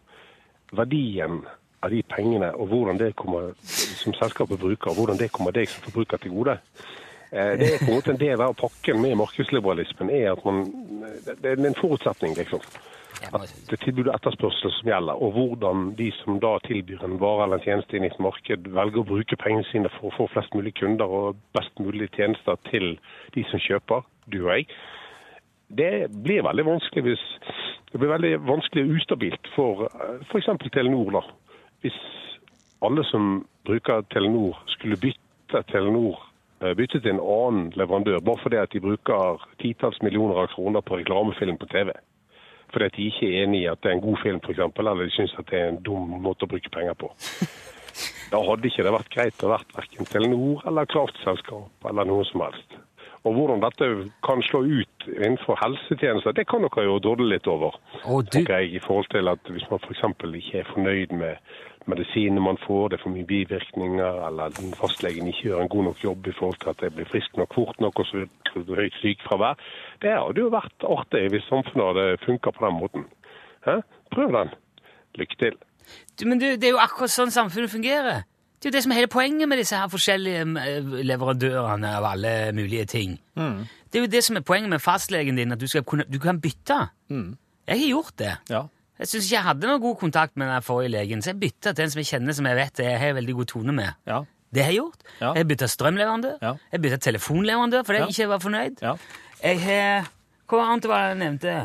verdien 0.71 1.45
av 1.83 1.91
de 1.93 2.01
pengene, 2.03 2.51
og 2.55 2.67
hvordan 2.71 2.99
det 2.99 3.15
kommer, 3.15 3.53
som 3.63 4.15
selskapet 4.17 4.59
bruker, 4.59 4.91
og 4.91 4.99
hvordan 4.99 5.19
det 5.19 5.31
kommer 5.31 5.55
deg 5.55 5.69
som 5.71 5.83
forbruker 5.87 6.17
til 6.23 6.35
gode. 6.35 6.59
Eh, 7.31 7.57
Det 7.59 7.67
er 7.73 7.81
på 7.85 7.91
en 7.91 7.97
måte 7.99 8.11
en 8.11 8.21
del 8.21 8.41
av 8.41 8.55
pakken 8.59 9.01
med 9.01 9.15
markedsliberalismen, 9.15 10.09
er 10.09 10.31
at 10.31 10.45
man, 10.45 10.65
det 11.25 11.45
er 11.45 11.65
en 11.65 11.81
forutsetning, 11.81 12.35
liksom. 12.37 12.63
At 13.33 13.51
det 13.67 13.75
er 13.75 13.83
tilbud 13.83 14.07
og 14.07 14.15
etterspørsel 14.15 14.71
som 14.71 14.89
gjelder, 14.91 15.17
og 15.23 15.33
hvordan 15.35 15.89
de 15.97 16.11
som 16.21 16.39
da 16.39 16.53
tilbyr 16.63 17.03
en 17.03 17.17
vare 17.19 17.43
eller 17.43 17.59
en 17.59 17.65
tjeneste 17.65 17.97
inn 17.97 18.05
i 18.07 18.11
et 18.11 18.21
marked, 18.23 18.69
velger 18.75 19.01
å 19.01 19.09
bruke 19.09 19.39
pengene 19.41 19.67
sine 19.71 19.91
for 19.97 20.07
å 20.09 20.15
få 20.15 20.29
flest 20.33 20.55
mulig 20.55 20.75
kunder 20.79 21.09
og 21.19 21.41
best 21.57 21.73
mulig 21.83 22.07
tjenester 22.15 22.55
til 22.69 22.95
de 23.35 23.43
som 23.51 23.59
kjøper, 23.59 24.07
du 24.31 24.39
og 24.45 24.53
jeg. 24.53 24.69
Det 25.69 25.91
blir 26.23 26.45
veldig 26.47 26.65
vanskelig 26.65 27.03
hvis 27.05 27.25
det 27.91 27.99
blir 27.99 28.11
veldig 28.13 28.33
vanskelig 28.45 28.85
og 28.85 28.95
ustabilt 28.99 29.51
for 29.55 29.87
f.eks. 30.29 30.49
Telenor. 30.71 31.11
da. 31.19 31.21
Hvis 31.81 31.99
alle 32.85 33.03
som 33.07 33.45
bruker 33.67 34.01
Telenor, 34.13 34.59
skulle 34.67 34.97
bytte 34.99 35.63
Telenor 35.71 36.19
eh, 36.61 36.75
bytte 36.75 36.99
til 36.99 37.15
en 37.15 37.23
annen 37.23 37.71
leverandør 37.75 38.19
bare 38.19 38.43
fordi 38.43 38.59
at 38.59 38.73
de 38.73 38.83
bruker 38.83 39.47
titalls 39.61 40.01
millioner 40.01 40.43
av 40.43 40.51
kroner 40.53 40.81
på 40.81 40.99
reklamefilm 40.99 41.57
på 41.57 41.69
TV. 41.71 41.93
Fordi 42.73 42.85
at 42.85 42.97
de 42.97 43.07
ikke 43.09 43.29
er 43.29 43.43
enig 43.43 43.63
i 43.63 43.71
at 43.71 43.81
det 43.83 43.91
er 43.91 43.97
en 43.97 44.05
god 44.05 44.19
film, 44.23 44.41
f.eks., 44.43 44.59
eller 44.77 45.03
de 45.03 45.15
syns 45.15 45.35
at 45.39 45.49
det 45.49 45.59
er 45.59 45.71
en 45.71 45.83
dum 45.83 46.19
måte 46.21 46.45
å 46.45 46.51
bruke 46.51 46.71
penger 46.73 46.97
på. 46.99 47.11
Da 48.29 48.37
hadde 48.45 48.69
ikke 48.69 48.83
det 48.85 48.91
vært 48.93 49.09
greit 49.09 49.41
å 49.41 49.49
vært 49.49 49.71
verken 49.73 50.05
Telenor 50.05 50.61
eller 50.69 50.85
kraftselskap 50.85 51.87
eller 51.89 52.05
noe 52.05 52.27
som 52.29 52.43
helst. 52.45 52.75
Og 53.27 53.33
hvordan 53.35 53.63
dette 53.63 53.87
kan 54.23 54.41
slå 54.47 54.61
ut 54.63 55.07
innenfor 55.09 55.57
helsetjenester, 55.59 56.35
det 56.37 56.45
kan 56.47 56.63
dere 56.63 56.85
jo 56.85 56.99
drodle 57.03 57.27
litt 57.33 57.49
over. 57.51 57.75
Og 58.05 58.29
du, 58.31 58.39
jeg, 58.39 58.69
i 58.71 58.79
forhold 58.79 59.09
til 59.11 59.27
at 59.27 59.49
Hvis 59.49 59.65
man 59.71 59.81
f.eks. 59.83 60.05
ikke 60.23 60.61
er 60.61 60.69
fornøyd 60.71 61.15
med 61.19 61.35
medisinene 61.89 62.43
man 62.43 62.59
får, 62.65 62.89
det 62.89 62.99
er 62.99 63.03
for 63.03 63.13
mye 63.13 63.27
bivirkninger, 63.29 64.19
eller 64.27 64.55
fastlegen 64.79 65.29
ikke 65.29 65.49
gjør 65.49 65.63
en 65.63 65.71
god 65.73 65.87
nok 65.89 66.03
jobb 66.03 66.27
i 66.27 66.35
forhold 66.39 66.59
til 66.63 66.71
at 66.73 66.83
jeg 66.85 66.95
blir 66.95 67.09
frisk 67.11 67.37
nok 67.37 67.55
fort 67.57 67.81
nok 67.83 67.99
og 67.99 68.05
osv. 68.05 68.25
høyt 68.55 68.97
sykefravær. 69.01 69.59
Det 70.01 70.15
hadde 70.15 70.45
jo 70.45 70.53
vært 70.53 70.87
artig 70.87 71.25
hvis 71.33 71.47
samfunnet 71.49 71.89
hadde 71.91 72.17
funka 72.25 72.53
på 72.55 72.65
den 72.65 72.79
måten. 72.79 73.05
Hæ? 73.67 73.79
Prøv 74.15 74.33
den. 74.37 74.53
Lykke 75.19 75.39
til. 75.39 75.61
du, 76.19 76.25
men 76.27 76.39
du, 76.39 76.45
det 76.55 76.69
er 76.69 76.75
jo 76.75 76.81
akkurat 76.81 77.13
sånn 77.13 77.33
samfunnet 77.33 77.71
fungerer. 77.71 78.25
Det 78.59 78.67
er 78.67 78.73
jo 78.73 78.75
det 78.75 78.83
som 78.83 78.91
er 78.91 78.99
hele 78.99 79.11
poenget 79.11 79.47
med 79.47 79.61
disse 79.61 79.77
her 79.79 79.87
forskjellige 79.87 80.41
eh, 80.59 80.89
leverandørene 81.07 81.93
av 81.95 82.07
alle 82.09 82.33
mulige 82.55 82.85
ting. 82.91 83.19
Det 83.87 83.99
er 83.99 84.03
jo 84.03 84.11
det 84.11 84.23
som 84.25 84.35
er 84.35 84.43
poenget 84.45 84.69
med 84.69 84.83
fastlegen 84.83 85.39
din, 85.39 85.51
at 85.55 85.61
du, 85.61 85.67
skal 85.67 85.85
kunne, 85.87 86.03
du 86.11 86.19
kan 86.19 86.41
bytte. 86.43 86.81
Jeg 87.69 87.79
har 87.79 87.87
gjort 87.87 88.17
det. 88.19 88.33
Ja. 88.49 88.65
Jeg 88.99 89.07
syns 89.07 89.29
ikke 89.29 89.35
jeg 89.37 89.45
hadde 89.45 89.69
noe 89.69 89.79
god 89.79 89.95
kontakt 90.01 90.35
med 90.39 90.49
den 90.51 90.65
forrige 90.65 90.91
legen, 90.91 91.23
så 91.23 91.31
jeg 91.31 91.39
bytta 91.39 91.71
til 91.71 91.85
en 91.85 91.93
som 91.93 92.01
jeg 92.01 92.09
kjenner 92.09 92.35
som 92.35 92.49
jeg 92.49 92.59
vet 92.59 92.83
jeg 92.83 92.99
har 92.99 93.15
veldig 93.15 93.35
god 93.39 93.49
tone 93.53 93.75
med. 93.77 93.97
Ja. 94.09 94.19
Det 94.49 94.63
har 94.65 94.73
jeg 94.73 94.81
gjort. 94.81 95.09
Ja. 95.21 95.33
Jeg 95.37 95.47
bytta 95.51 95.67
strømleverandør. 95.69 96.37
Ja. 96.43 96.53
Jeg 96.73 96.83
bytta 96.83 97.01
telefonleverandør 97.05 97.83
fordi 97.87 97.99
jeg 98.01 98.15
ikke 98.15 98.31
var 98.33 98.45
fornøyd. 98.45 98.79
Ja. 98.83 98.95
Jeg 99.43 99.61
har 99.65 100.09
Hva 100.49 100.63
annet 100.65 100.87
var 100.89 101.03
det 101.03 101.09
jeg 101.13 101.19
nevnte? 101.21 101.57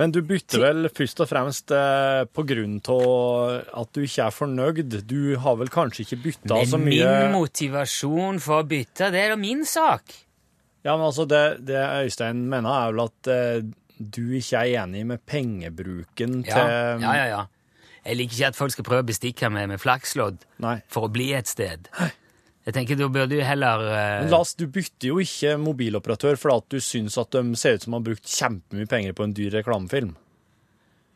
Men 0.00 0.12
du 0.12 0.22
bytter 0.24 0.60
vel 0.62 0.88
først 0.92 1.20
og 1.20 1.28
fremst 1.28 1.72
eh, 1.76 2.22
på 2.32 2.44
grunn 2.48 2.78
av 2.92 3.80
at 3.82 3.90
du 3.92 4.04
ikke 4.06 4.26
er 4.28 4.34
fornøyd. 4.36 4.94
Du 5.08 5.34
har 5.40 5.56
vel 5.60 5.72
kanskje 5.72 6.06
ikke 6.06 6.20
bytta 6.26 6.60
så 6.68 6.80
mye 6.80 7.00
Men 7.02 7.26
min 7.26 7.34
motivasjon 7.36 8.40
for 8.40 8.62
å 8.62 8.68
bytte, 8.68 9.10
det 9.12 9.20
er 9.20 9.34
da 9.34 9.40
min 9.40 9.66
sak. 9.68 10.14
Ja, 10.82 10.96
men 10.96 11.06
altså, 11.10 11.26
det, 11.28 11.42
det 11.68 11.78
Øystein 11.78 12.40
mener, 12.50 12.72
er 12.72 12.94
vel 12.94 13.04
at 13.04 13.32
eh, 13.32 13.58
du 13.98 14.34
ikke 14.38 14.62
er 14.62 14.82
enig 14.82 15.04
med 15.06 15.22
pengebruken 15.28 16.40
Ja, 16.46 16.54
til 16.54 17.04
ja, 17.04 17.12
ja. 17.18 17.26
ja. 17.32 17.42
Jeg 18.02 18.18
liker 18.18 18.34
ikke 18.34 18.50
at 18.50 18.58
folk 18.58 18.74
skal 18.74 18.86
prøve 18.86 19.04
å 19.04 19.06
bestikke 19.12 19.50
meg 19.52 19.68
med 19.70 19.78
flakslodd 19.82 20.42
Nei. 20.62 20.80
for 20.90 21.06
å 21.06 21.12
bli 21.12 21.28
et 21.38 21.50
sted. 21.50 21.86
Jeg 22.66 22.74
tenker 22.74 22.98
Da 22.98 23.08
burde 23.10 23.30
du 23.30 23.42
heller 23.46 23.84
uh... 23.86 24.00
Men 24.24 24.32
Lars, 24.32 24.56
du 24.58 24.66
bytter 24.70 25.12
jo 25.12 25.22
ikke 25.22 25.54
mobiloperatør 25.62 26.38
fordi 26.40 26.76
du 26.78 26.82
syns 26.82 27.18
at 27.20 27.30
de 27.34 27.58
ser 27.58 27.78
ut 27.78 27.86
som 27.86 27.94
de 27.94 28.00
har 28.00 28.06
brukt 28.10 28.36
kjempemye 28.36 28.90
penger 28.90 29.16
på 29.18 29.26
en 29.26 29.34
dyr 29.38 29.54
reklamefilm. 29.60 30.14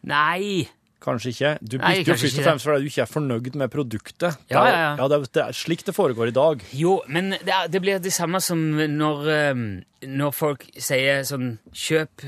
Nei! 0.06 0.66
Kanskje 1.02 1.30
ikke. 1.35 1.50
Du 1.61 1.76
Nei, 1.78 1.99
jo 2.00 2.14
først 2.16 2.40
og 2.40 2.47
fremst 2.47 2.66
fordi 2.66 2.87
du 2.87 2.90
ikke 2.90 3.04
er 3.04 3.11
fornøyd 3.11 3.59
med 3.61 3.71
produktet. 3.71 4.38
Ja, 4.50 4.62
ja, 4.64 4.73
ja. 4.73 4.88
ja 4.99 5.09
det, 5.11 5.18
er, 5.18 5.28
det 5.37 5.42
er 5.45 5.59
slik 5.59 5.85
det 5.87 5.95
foregår 5.95 6.33
i 6.33 6.35
dag. 6.35 6.64
Jo, 6.75 6.97
men 7.12 7.35
det, 7.37 7.52
er, 7.52 7.68
det 7.71 7.83
blir 7.85 8.00
det 8.02 8.14
samme 8.14 8.40
som 8.42 8.62
når, 8.75 9.28
eh, 9.35 9.62
når 10.09 10.35
folk 10.35 10.66
sier 10.73 11.23
sånn 11.28 11.59
Kjøp 11.76 12.25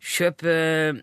Kjøp 0.00 0.44
eh, 0.48 1.00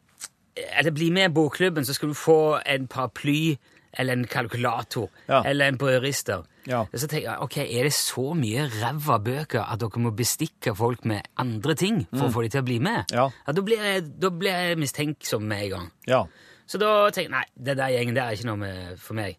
Eller 0.79 0.91
bli 0.91 1.09
med 1.13 1.29
i 1.29 1.33
bokklubben, 1.33 1.85
så 1.85 1.93
skal 1.93 2.09
du 2.09 2.17
få 2.17 2.59
en 2.65 2.87
paraply 2.87 3.57
eller 3.97 4.13
en 4.13 4.25
kalkulator 4.29 5.09
Ja. 5.29 5.41
eller 5.45 5.67
en 5.71 5.77
brødrister. 5.77 6.43
Ja. 6.67 6.83
Så 6.93 7.07
tenker 7.07 7.29
jeg, 7.31 7.37
ok, 7.41 7.57
Er 7.57 7.83
det 7.83 7.93
så 7.93 8.33
mye 8.37 8.67
ræva 8.69 9.17
bøker 9.23 9.61
at 9.71 9.79
dere 9.79 10.01
må 10.03 10.11
bestikke 10.11 10.75
folk 10.75 11.05
med 11.05 11.21
andre 11.37 11.73
ting 11.75 12.03
for 12.13 12.27
å 12.27 12.31
få 12.33 12.41
dem 12.45 12.49
til 12.51 12.61
å 12.61 12.65
bli 12.67 12.79
med? 12.79 13.05
Ja. 13.11 13.29
Ja. 13.47 13.53
da, 13.53 13.61
blir 13.61 13.77
jeg, 13.81 14.03
da 14.21 14.29
blir 14.29 14.51
jeg 14.51 14.77
mistenksom 14.77 15.41
med 15.47 15.63
en 15.63 15.69
gang. 15.69 15.87
Ja. 16.07 16.23
Så 16.67 16.77
da 16.77 17.09
tenker 17.09 17.29
jeg 17.29 17.35
nei, 17.37 17.45
det 17.65 17.77
der 17.77 17.93
gjengen 17.95 18.15
der 18.15 18.23
er 18.27 18.31
ikke 18.37 18.49
noe 18.51 18.57
med, 18.61 18.99
for 18.99 19.13
meg. 19.17 19.37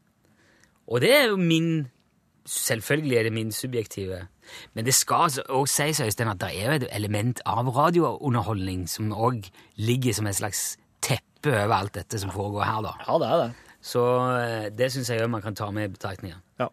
Og 0.89 1.01
det 1.05 1.11
er 1.15 1.27
jo 1.29 1.37
min 1.37 1.89
Selvfølgelig 2.49 3.17
er 3.19 3.23
det 3.29 3.33
min 3.37 3.51
subjektive 3.53 4.23
Men 4.75 4.87
det 4.87 4.95
skal 4.97 5.29
òg 5.53 5.67
sies, 5.69 6.01
Øystein, 6.01 6.31
at 6.33 6.41
det 6.41 6.49
er 6.65 6.71
et 6.79 6.87
element 6.97 7.41
av 7.47 7.69
radiounderholdning 7.77 8.87
som 8.89 9.11
òg 9.13 9.51
ligger 9.77 10.15
som 10.17 10.27
et 10.31 10.39
slags 10.39 10.63
teppe 11.05 11.53
over 11.53 11.75
alt 11.77 11.95
dette 11.99 12.19
som 12.19 12.31
foregår 12.33 12.65
her, 12.65 12.81
da. 12.87 12.95
ja, 13.05 13.19
det 13.21 13.29
er 13.29 13.43
det. 13.43 13.51
Så 13.85 14.05
eh, 14.41 14.71
det 14.79 14.89
syns 14.93 15.11
jeg 15.13 15.23
òg 15.23 15.31
man 15.31 15.43
kan 15.45 15.55
ta 15.55 15.69
med 15.71 15.91
i 15.91 15.93
betraktningen. 15.93 16.41
Ja. 16.59 16.71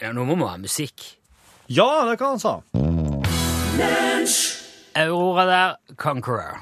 Ja, 0.00 0.12
Nå 0.16 0.24
må 0.24 0.34
vi 0.40 0.48
ha 0.48 0.56
musikk. 0.56 1.04
ja, 1.68 1.90
det 2.08 2.16
kan 2.18 2.38
han 2.38 2.40
sa. 2.40 2.54
Aurora 4.96 5.44
der, 5.46 5.76
Conqueror. 5.96 6.60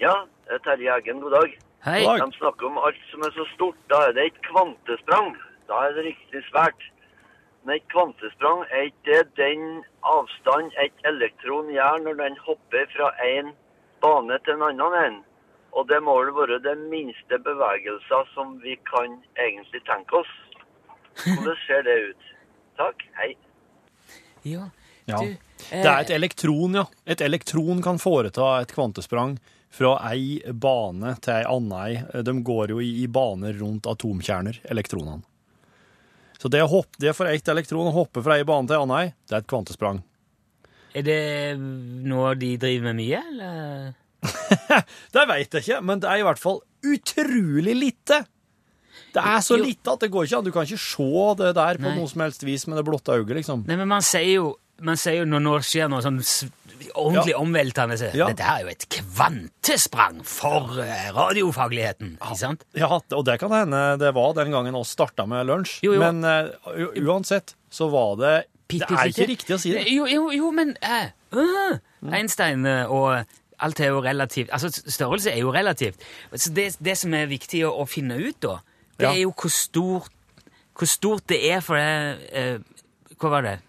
Ja, 0.00 0.14
er 0.52 0.58
Terje 0.64 0.92
Eggen, 0.98 1.20
god 1.24 1.30
dag. 1.38 1.50
Hei. 1.84 2.00
God 2.04 2.18
dag. 2.18 2.26
De 2.32 2.38
snakker 2.38 2.66
om 2.70 2.78
alt 2.86 3.02
som 3.10 3.20
er 3.26 3.32
så 3.36 3.44
stort. 3.54 3.76
Da 3.92 3.98
er 4.08 4.12
det 4.16 4.24
et 4.30 4.38
kvantesprang. 4.48 5.34
Da 5.68 5.82
er 5.88 5.96
det 5.96 6.04
riktig 6.12 6.40
svært. 6.50 6.80
Men 7.64 7.76
et 7.78 7.88
kvantesprang 7.94 8.64
er 8.70 8.88
ikke 8.90 9.18
det 9.18 9.26
den 9.38 9.82
avstand 10.02 10.72
et 10.82 11.04
elektron 11.06 11.70
gjør 11.70 12.02
når 12.02 12.18
den 12.18 12.38
hopper 12.46 12.88
fra 12.94 13.12
en 13.26 13.52
bane 14.02 14.38
til 14.42 14.56
en 14.58 14.66
annen 14.70 14.98
en. 14.98 15.20
Og 15.72 15.86
det 15.88 16.02
må 16.04 16.18
vel 16.18 16.34
være 16.36 16.58
den 16.64 16.88
minste 16.90 17.38
bevegelser 17.40 18.28
som 18.34 18.58
vi 18.64 18.74
kan 18.90 19.20
egentlig 19.40 19.80
tenke 19.86 20.20
oss. 20.20 20.34
Hvordan 21.22 21.56
ser 21.66 21.86
det 21.86 21.96
ut? 22.10 22.30
Takk, 22.80 23.06
hei. 23.20 23.32
Ja, 24.42 24.68
Ja. 25.06 25.18
Det 25.70 25.88
er 25.88 26.00
et 26.00 26.10
elektron, 26.14 26.74
ja. 26.74 26.84
Et 27.06 27.20
elektron 27.20 27.82
kan 27.82 27.98
foreta 27.98 28.60
et 28.62 28.72
kvantesprang 28.74 29.36
fra 29.72 29.96
ei 30.12 30.40
bane 30.52 31.14
til 31.22 31.40
ei 31.40 31.44
anna 31.48 31.82
ei. 31.88 32.22
De 32.26 32.34
går 32.44 32.74
jo 32.74 32.80
i, 32.82 32.90
i 33.02 33.08
baner 33.10 33.56
rundt 33.60 33.88
atomkjerner, 33.90 34.60
elektronene. 34.70 35.22
Så 36.42 36.50
det, 36.50 36.64
å 36.64 36.70
hoppe, 36.70 36.98
det 36.98 37.12
for 37.14 37.30
ett 37.30 37.46
elektron 37.52 37.86
å 37.86 37.94
hoppe 37.94 38.22
fra 38.24 38.34
ei 38.34 38.46
bane 38.46 38.66
til 38.66 38.74
ei 38.74 38.82
anna 38.82 39.02
det 39.06 39.36
er 39.36 39.44
et 39.44 39.50
kvantesprang. 39.50 40.00
Er 40.92 41.04
det 41.06 41.20
noe 41.56 42.34
de 42.36 42.56
driver 42.60 42.90
med 42.90 42.98
mye, 42.98 43.20
eller? 43.30 43.92
Det 45.14 45.22
veit 45.26 45.54
jeg 45.54 45.64
ikke, 45.64 45.78
men 45.82 46.02
det 46.02 46.06
er 46.10 46.20
i 46.20 46.26
hvert 46.26 46.38
fall 46.38 46.60
utrolig 46.86 47.72
lite. 47.74 48.20
Det 49.12 49.22
er 49.22 49.40
så 49.44 49.56
lite 49.58 49.94
at 49.94 50.04
det 50.04 50.10
går 50.12 50.28
ikke 50.28 50.38
an. 50.38 50.46
Du 50.46 50.52
kan 50.54 50.66
ikke 50.66 50.78
se 50.82 51.24
det 51.40 51.52
der 51.56 51.80
på 51.80 51.88
Nei. 51.88 51.94
noe 51.98 52.10
som 52.10 52.22
helst 52.22 52.44
vis 52.46 52.66
med 52.68 52.78
det 52.78 52.84
blotte 52.86 53.16
øyet, 53.16 53.32
liksom. 53.40 53.64
Nei, 53.68 53.78
men 53.80 53.90
man 53.90 54.04
sier 54.06 54.36
jo, 54.36 54.52
man 54.82 54.98
sier 55.00 55.22
jo 55.22 55.24
når 55.30 55.62
det 55.62 55.68
skjer 55.68 55.88
noe 55.92 56.02
sånn 56.04 56.20
ordentlig 56.22 56.52
ordentlig 56.94 57.34
omveltende 57.38 57.96
så, 57.98 58.10
Ja. 58.16 58.28
Dette 58.30 58.46
er 58.46 58.64
jo 58.64 58.70
et 58.72 58.86
kvantesprang 58.90 60.22
for 60.26 60.78
eh, 60.82 61.10
radiofagligheten, 61.14 62.16
ikke 62.18 62.38
sant? 62.38 62.64
Ja, 62.78 62.88
og 62.98 63.24
det 63.28 63.38
kan 63.42 63.52
hende 63.54 63.82
det 64.00 64.12
var 64.16 64.34
den 64.38 64.52
gangen 64.54 64.74
oss 64.78 64.94
starta 64.96 65.26
med 65.30 65.46
lunsj. 65.48 65.78
Jo, 65.86 65.94
jo. 65.96 66.02
Men 66.02 66.24
uh, 66.24 66.96
uansett 67.02 67.54
så 67.72 67.88
var 67.92 68.16
det 68.20 68.34
Det 68.72 68.82
er 68.88 69.12
ikke 69.12 69.28
riktig 69.28 69.56
å 69.56 69.60
si 69.60 69.72
det. 69.74 69.84
Jo, 69.92 70.06
jo, 70.10 70.30
jo 70.32 70.50
men 70.54 70.74
uh, 70.82 71.08
uh, 71.36 71.78
Einstein 72.12 72.66
og 72.88 73.22
alt 73.62 73.80
er 73.80 73.92
jo 73.92 74.00
relativt 74.02 74.50
Altså, 74.50 74.72
størrelse 74.72 75.30
er 75.30 75.42
jo 75.44 75.52
relativt. 75.54 76.02
Så 76.34 76.50
det, 76.50 76.72
det 76.82 76.96
som 76.98 77.14
er 77.14 77.28
viktig 77.30 77.62
å, 77.68 77.74
å 77.82 77.86
finne 77.86 78.18
ut, 78.18 78.40
da, 78.42 78.58
det 78.98 79.06
Ja. 79.06 79.12
er 79.12 79.22
jo 79.24 79.34
hvor 79.36 79.52
stort, 79.52 80.10
hvor 80.76 80.88
stort 80.88 81.28
det 81.28 81.40
er 81.52 81.60
for 81.60 81.78
det 81.78 82.62
Hva 83.20 83.30
var 83.30 83.46
det? 83.46 83.60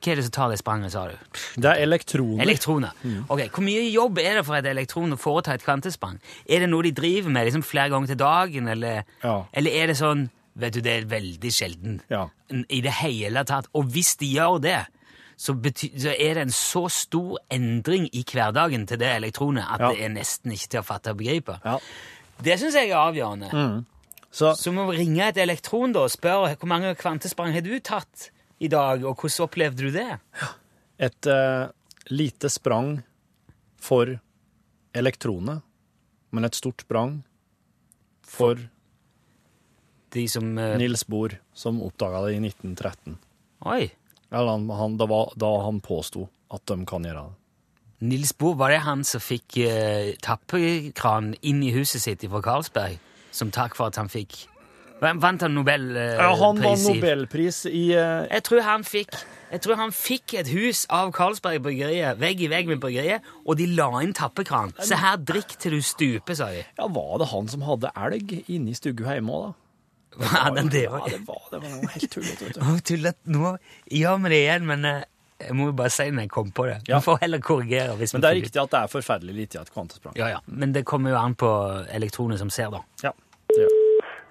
Hva 0.00 0.12
er 0.12 0.16
det 0.20 0.24
som 0.26 0.32
tar 0.36 0.50
det 0.52 0.58
spranget, 0.60 0.92
sa 0.92 1.06
du? 1.08 1.16
Det 1.56 1.64
er 1.70 1.82
elektroner. 1.86 2.42
Elektroner. 2.44 2.92
Mm. 3.02 3.24
Ok, 3.30 3.40
Hvor 3.50 3.64
mye 3.64 3.84
jobb 3.90 4.18
er 4.18 4.34
det 4.38 4.44
for 4.46 4.54
et 4.58 4.64
elektron 4.70 5.12
å 5.12 5.18
foreta 5.18 5.54
et 5.54 5.64
kvantesprang? 5.64 6.18
Er 6.48 6.60
det 6.60 6.68
noe 6.70 6.82
de 6.82 6.92
driver 6.92 7.30
med 7.30 7.46
liksom 7.48 7.62
flere 7.64 7.90
ganger 7.90 8.06
til 8.12 8.16
dagen, 8.20 8.68
eller, 8.68 9.04
Ja. 9.24 9.44
eller 9.52 9.70
er 9.70 9.86
det 9.86 9.96
sånn 9.96 10.28
Vet 10.58 10.72
du, 10.72 10.80
det 10.80 10.92
er 11.02 11.04
veldig 11.04 11.50
sjelden 11.52 12.00
Ja. 12.08 12.28
i 12.70 12.80
det 12.80 12.92
hele 13.02 13.44
tatt. 13.44 13.66
Og 13.74 13.84
hvis 13.92 14.16
de 14.16 14.26
gjør 14.38 14.58
det, 14.62 14.86
så, 15.36 15.52
så 15.52 16.14
er 16.18 16.32
det 16.34 16.42
en 16.46 16.48
så 16.48 16.88
stor 16.90 17.36
endring 17.50 18.08
i 18.14 18.22
hverdagen 18.24 18.86
til 18.88 18.96
det 18.96 19.10
elektronet 19.18 19.66
at 19.70 19.80
Ja. 19.80 19.90
det 19.92 20.00
er 20.00 20.08
nesten 20.14 20.52
ikke 20.52 20.68
til 20.70 20.80
å 20.80 20.82
fatte 20.82 21.10
og 21.10 21.18
begripe. 21.18 21.58
Ja. 21.62 21.76
Det 22.40 22.56
syns 22.58 22.72
jeg 22.72 22.88
er 22.88 22.96
avgjørende. 22.96 23.84
Så 24.32 24.54
Så 24.56 24.72
må 24.72 24.90
vi 24.90 24.96
ringe 25.04 25.28
et 25.28 25.36
elektron 25.36 25.92
da, 25.92 26.00
og 26.00 26.10
spørre 26.10 26.56
hvor 26.56 26.66
mange 26.68 26.94
kvantesprang 26.94 27.52
har 27.52 27.60
du 27.60 27.78
tatt 27.80 28.30
i 28.58 28.68
dag, 28.72 29.04
og 29.04 29.18
hvordan 29.20 29.44
opplevde 29.44 29.84
du 29.84 29.90
det? 29.94 30.18
et 30.96 31.26
eh, 31.28 31.68
lite 32.08 32.50
sprang 32.50 33.02
for 33.76 34.14
elektronet, 34.96 35.60
men 36.32 36.48
et 36.48 36.56
stort 36.56 36.86
sprang 36.86 37.20
for 38.26 38.58
De 40.16 40.22
som 40.30 40.56
eh, 40.58 40.76
Nils 40.80 41.04
Bohr, 41.04 41.34
som 41.52 41.82
oppdaga 41.84 42.22
det 42.24 42.36
i 42.38 42.40
1913. 42.40 43.18
Oi! 43.68 43.90
Eller 44.30 44.54
han, 44.54 44.70
han, 44.70 44.96
det 44.96 45.08
var 45.10 45.34
da 45.36 45.50
han 45.66 45.82
påsto 45.84 46.24
at 46.54 46.64
de 46.70 46.78
kan 46.88 47.04
gjøre 47.04 47.26
det. 47.26 47.36
Nils 48.06 48.32
Bohr, 48.36 48.56
var 48.56 48.72
det 48.72 48.84
han 48.86 49.04
som 49.04 49.20
fikk 49.20 49.58
eh, 49.66 50.14
tappekran 50.24 51.34
inn 51.42 51.62
i 51.64 51.72
huset 51.76 52.04
sitt 52.04 52.24
fra 52.24 52.42
Karlsberg, 52.44 53.02
Som 53.36 53.50
takk 53.52 53.74
for 53.76 53.90
at 53.90 53.98
han 54.00 54.08
fikk 54.08 54.46
Vant 55.00 55.20
vant 55.20 55.42
han 55.44 55.52
Nobelpris? 55.56 56.14
Ja, 56.16 56.28
han 56.40 56.60
vant 56.62 56.84
nobelpris 56.88 57.58
i 57.68 57.90
eh, 57.92 58.22
Jeg 58.30 58.44
tror 58.48 58.62
han 58.64 58.86
fikk 58.86 59.16
jeg 59.46 59.60
tror 59.62 59.78
han 59.78 59.92
fikk 59.94 60.32
et 60.40 60.48
hus 60.50 60.80
av 60.90 61.12
Carlsberg 61.14 61.60
bryggeriet, 61.62 62.18
vegg 62.18 62.40
i 62.42 62.48
vegg 62.50 62.66
med 62.66 62.80
bryggeriet, 62.82 63.22
og 63.46 63.54
de 63.60 63.68
la 63.78 63.86
inn 64.02 64.10
tappekran. 64.16 64.72
Se 64.82 64.98
her, 64.98 65.20
drikk 65.22 65.54
til 65.62 65.76
du 65.76 65.84
stuper, 65.86 66.34
sa 66.34 66.48
de. 66.50 66.64
Ja, 66.80 66.88
var 66.90 67.20
det 67.22 67.28
han 67.30 67.46
som 67.52 67.62
hadde 67.62 67.92
elg 67.94 68.34
inne 68.50 68.74
i 68.74 68.74
hjemme 68.74 69.36
òg, 69.38 69.44
da? 69.46 69.52
Hva 70.16 70.40
er 70.48 70.54
den 70.56 70.72
det 70.72 70.82
Ja, 70.88 70.96
var? 70.96 71.06
det 71.12 71.20
var, 71.28 71.42
det 71.52 71.60
var 71.62 71.74
noe 71.76 71.92
helt 71.94 72.10
tullete, 72.10 72.66
tullete. 72.90 73.32
Nå 73.36 73.54
gjør 74.00 74.18
vi 74.24 74.32
det 74.34 74.42
igjen, 74.48 74.66
men 74.66 74.84
eh, 74.90 75.02
jeg 75.46 75.56
må 75.58 75.70
jo 75.70 75.78
bare 75.78 75.92
si 75.92 76.08
når 76.10 76.26
jeg 76.26 76.32
kom 76.32 76.50
på 76.56 76.66
det. 76.66 76.78
Ja. 76.88 76.98
Vi 76.98 77.06
får 77.06 77.22
heller 77.22 77.42
korrigere. 77.44 77.96
hvis 78.00 78.16
Men 78.16 78.24
det 78.24 78.30
er 78.32 78.38
riktig 78.40 78.62
at 78.62 78.72
det 78.72 78.82
er 78.82 78.92
forferdelig 78.98 79.34
lite 79.44 79.58
i 79.58 79.62
et 79.62 79.72
kvantesprang. 79.74 80.16
Ja, 80.18 80.32
ja. 80.34 80.40
Men 80.48 80.72
det 80.74 80.86
kommer 80.88 81.12
jo 81.12 81.20
an 81.20 81.36
på 81.38 81.50
elektronet 81.92 82.40
som 82.42 82.50
ser, 82.50 82.72
da. 82.74 82.82
Ja. 83.04 83.12
det 83.52 83.60
gjør 83.62 83.68
det. 83.74 83.75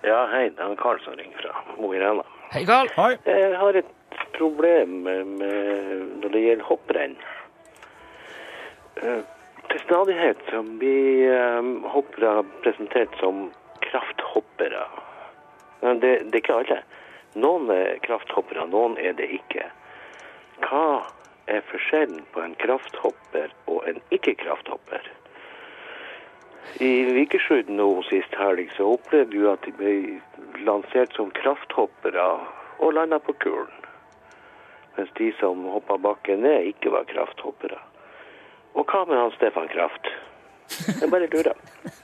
Ja, 0.06 0.26
hei, 0.30 0.50
det 0.54 0.62
er 0.62 0.76
Karl 0.78 1.00
som 1.02 1.16
ringer 1.18 1.40
fra 1.42 1.78
Mo 1.80 1.90
i 1.96 2.00
Rana. 2.00 2.24
Hei, 2.54 2.62
Karl. 2.68 2.92
Hei. 2.94 3.16
Jeg 3.26 3.56
har 3.58 3.78
et 3.80 4.18
problem 4.36 5.00
med, 5.08 5.32
når 6.22 6.34
det 6.36 6.44
gjelder 6.44 6.68
hopprenn. 6.68 7.16
Eh, 9.02 9.24
Til 9.72 9.82
stadighet 9.82 10.44
så 10.52 10.62
blir 10.78 11.32
eh, 11.34 11.72
hoppere 11.90 12.44
presentert 12.62 13.18
som 13.20 13.48
krafthoppere. 13.88 14.86
Men 15.82 16.00
det, 16.04 16.14
det 16.30 16.38
er 16.38 16.44
ikke 16.44 16.60
alle. 16.62 16.78
Noen 17.42 17.66
er 17.74 17.98
krafthoppere, 18.06 18.68
noen 18.70 18.96
er 19.02 19.18
det 19.18 19.28
ikke. 19.40 19.66
Hva 20.64 21.02
er 21.52 21.66
forskjellen 21.72 22.22
på 22.32 22.46
en 22.46 22.54
krafthopper 22.62 23.50
og 23.66 23.90
en 23.90 23.98
ikke-krafthopper? 24.16 25.10
I 26.80 26.92
Vikersund 27.16 27.70
nå 27.72 27.88
sist 28.10 28.36
helg 28.36 28.72
så 28.76 28.96
opplevde 28.98 29.38
vi 29.38 29.48
at 29.48 29.66
de 29.68 29.74
ble 29.80 29.96
lansert 30.68 31.16
som 31.16 31.32
krafthoppere 31.36 32.26
og 32.84 32.96
landa 32.98 33.20
på 33.24 33.36
kulen. 33.44 33.84
Mens 34.96 35.12
de 35.20 35.32
som 35.40 35.66
hoppa 35.72 35.98
bakken 36.00 36.44
ned, 36.44 36.72
ikke 36.72 36.92
var 36.94 37.08
krafthoppere. 37.10 37.80
Og 38.76 38.88
hva 38.88 39.04
med 39.08 39.20
han 39.20 39.36
Stefan 39.36 39.68
Kraft? 39.72 40.12
Jeg 41.00 41.12
bare 41.12 41.30
lurer. 41.32 41.56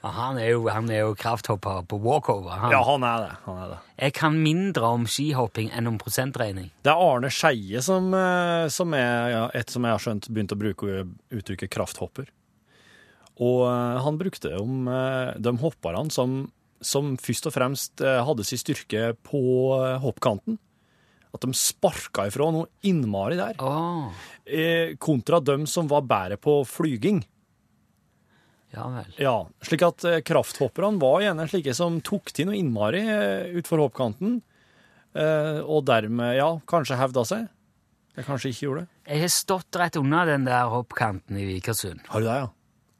Han 0.00 0.38
er 0.40 0.54
jo, 0.54 0.62
han 0.72 0.86
er 0.88 1.02
jo 1.02 1.10
krafthopper 1.12 1.82
på 1.84 1.98
walkover. 2.00 2.54
Han. 2.56 2.72
Ja, 2.72 2.78
han 2.88 3.02
er 3.04 3.18
det. 3.20 3.34
Han 3.44 3.58
er 3.60 3.66
det. 3.74 3.78
Jeg 4.00 4.14
kan 4.16 4.38
mindre 4.40 4.92
om 4.96 5.04
skihopping 5.04 5.68
enn 5.76 5.90
om 5.90 5.98
prosentregning. 6.00 6.70
Det 6.80 6.88
er 6.88 7.02
Arne 7.04 7.28
Skeie 7.28 7.82
som, 7.84 8.08
eh, 8.16 8.64
som 8.72 8.96
er 8.96 9.28
ja, 9.34 9.42
et 9.52 9.68
som 9.68 9.84
jeg 9.84 9.92
har 9.92 10.00
skjønt 10.00 10.30
begynt 10.32 10.54
å 10.56 10.60
bruke 10.62 11.02
uttrykket 11.36 11.72
krafthopper. 11.76 12.30
Og 13.40 13.60
eh, 13.66 14.00
han 14.04 14.18
brukte 14.20 14.52
om 14.60 14.88
eh, 14.90 15.36
de 15.40 15.52
hopperne 15.62 16.12
som, 16.12 16.42
som 16.84 17.14
først 17.20 17.48
og 17.48 17.56
fremst 17.56 18.02
eh, 18.04 18.20
hadde 18.26 18.44
sin 18.46 18.60
styrke 18.60 19.14
på 19.26 19.40
hoppkanten. 20.04 20.58
At 21.30 21.44
de 21.46 21.54
sparka 21.54 22.26
ifra 22.26 22.48
noe 22.52 22.68
innmari 22.86 23.38
der. 23.38 23.56
Eh, 24.44 24.96
kontra 25.00 25.40
dem 25.40 25.66
som 25.70 25.88
var 25.90 26.04
bedre 26.08 26.40
på 26.42 26.60
flyging. 26.68 27.22
ja 28.74 28.88
vel. 28.90 29.14
Ja, 29.18 29.36
slik 29.62 29.86
at 29.86 30.04
krafthopperne 30.26 31.00
var 31.00 31.22
gjerne 31.22 31.48
slike 31.48 31.74
som 31.74 32.00
tok 32.04 32.34
til 32.34 32.50
noe 32.50 32.58
innmari 32.58 33.04
utfor 33.58 33.86
hoppkanten, 33.86 34.40
og 35.10 35.80
dermed, 35.88 36.36
ja, 36.38 36.52
kanskje 36.70 36.98
hevda 36.98 37.24
seg. 37.26 37.48
Jeg 38.14 38.26
kanskje 38.26 38.50
ikke 38.52 38.66
gjorde 38.66 38.82
det. 38.82 38.90
Jeg 39.10 39.22
har 39.24 39.32
stått 39.34 39.78
rett 39.80 39.96
under 39.98 40.28
den 40.28 40.46
der 40.46 40.70
hoppkanten 40.70 41.38
i 41.38 41.46
Vikersund 41.48 42.02
Har 42.10 42.22
du 42.22 42.26
det, 42.26 42.38
ja? 42.42 42.48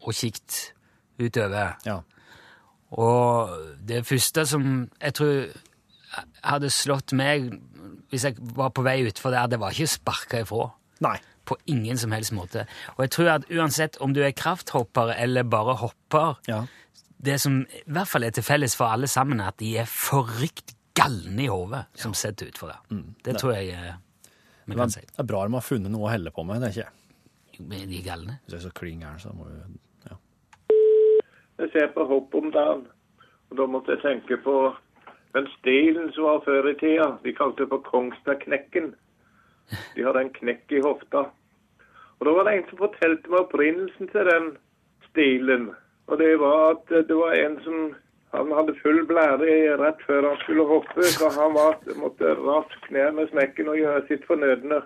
Og 0.00 0.14
kikt 0.16 0.72
utover. 1.20 1.74
Ja. 1.86 1.98
Og 2.98 3.50
det 3.86 4.02
første 4.08 4.46
som 4.48 4.64
jeg 5.00 5.14
tror 5.14 5.50
hadde 6.42 6.70
slått 6.74 7.12
meg 7.16 7.50
hvis 8.10 8.24
jeg 8.26 8.40
var 8.58 8.72
på 8.74 8.82
vei 8.82 8.96
utfor 9.06 9.30
der, 9.30 9.46
det 9.52 9.60
var 9.62 9.70
ikke 9.70 9.86
sparka 9.92 10.40
ifra. 10.42 10.64
Nei. 11.04 11.14
På 11.46 11.54
ingen 11.70 11.98
som 11.98 12.10
helst 12.12 12.32
måte. 12.34 12.64
Og 12.96 13.04
jeg 13.04 13.12
tror 13.14 13.28
at 13.36 13.46
uansett 13.54 14.00
om 14.02 14.12
du 14.14 14.18
er 14.26 14.34
krafthopper 14.36 15.12
eller 15.14 15.46
bare 15.46 15.76
hopper, 15.78 16.40
Ja. 16.50 16.64
det 17.22 17.38
som 17.40 17.60
i 17.70 17.82
hvert 17.86 18.08
fall 18.10 18.24
er 18.26 18.30
til 18.34 18.42
felles 18.42 18.74
for 18.76 18.90
alle 18.90 19.06
sammen, 19.06 19.40
er 19.40 19.52
at 19.54 19.58
de 19.62 19.76
er 19.78 19.86
forrykt 19.86 20.74
galne 20.98 21.44
i 21.44 21.46
hodet 21.46 21.84
som 21.94 22.12
sitter 22.14 22.50
utfor 22.50 22.72
der. 22.72 23.02
det 23.24 23.36
tror 23.38 23.52
jeg 23.54 23.68
eh, 23.70 23.94
vi 24.66 24.74
kan 24.74 24.90
si. 24.90 25.00
det 25.00 25.18
er 25.22 25.28
bra 25.30 25.44
de 25.46 25.54
har 25.54 25.62
funnet 25.64 25.90
noe 25.90 26.08
å 26.08 26.10
helle 26.10 26.30
på 26.34 26.42
med, 26.44 26.60
det 26.60 26.68
er 26.68 26.74
ikke 26.74 26.88
jeg. 26.88 26.96
Men 27.68 27.88
De 27.88 27.98
er 27.98 28.04
galne. 28.04 28.38
Hvis 28.44 28.52
jeg 28.54 28.58
er 28.58 28.66
så 28.66 28.72
klin 28.74 29.00
gæren, 29.00 29.20
så 29.22 29.30
må 29.36 29.46
ja. 29.48 29.64
Jeg 31.60 31.68
ser 31.72 31.90
på 31.92 32.06
hopp 32.08 32.34
om 32.34 32.48
dagen, 32.54 32.86
og 33.50 33.58
da 33.58 33.66
måtte 33.68 33.92
jeg 33.92 34.00
tenke 34.00 34.38
på 34.40 34.54
den 35.36 35.48
stilen 35.58 36.08
som 36.14 36.24
var 36.24 36.38
før 36.46 36.70
i 36.70 36.76
tida. 36.80 37.10
De 37.24 37.34
kalte 37.36 37.66
det 37.66 37.68
for 37.68 37.84
Kongsbergknekken. 37.84 38.94
De 39.96 40.06
hadde 40.06 40.22
en 40.24 40.32
knekk 40.38 40.72
i 40.72 40.80
hofta. 40.86 41.26
Og 42.18 42.26
da 42.26 42.32
var 42.36 42.48
det 42.48 42.54
en 42.56 42.64
som 42.70 42.80
fortalte 42.80 43.32
meg 43.32 43.42
opprinnelsen 43.44 44.08
til 44.12 44.30
den 44.30 44.48
stilen. 45.10 45.68
Og 46.08 46.18
det 46.22 46.32
var 46.40 46.64
at 46.70 46.94
det 47.10 47.18
var 47.18 47.36
en 47.36 47.58
som 47.66 47.92
han 48.32 48.52
hadde 48.56 48.78
full 48.80 49.04
blære 49.10 49.76
rett 49.82 50.02
før 50.06 50.30
han 50.30 50.40
skulle 50.42 50.64
hoppe, 50.64 51.06
så 51.12 51.28
han 51.34 51.54
var, 51.54 51.76
måtte 51.98 52.34
raskt 52.40 52.90
ned 52.94 53.12
med 53.18 53.28
smekken 53.34 53.68
og 53.68 53.78
gjøre 53.78 54.06
sitt 54.08 54.24
fornødne. 54.30 54.80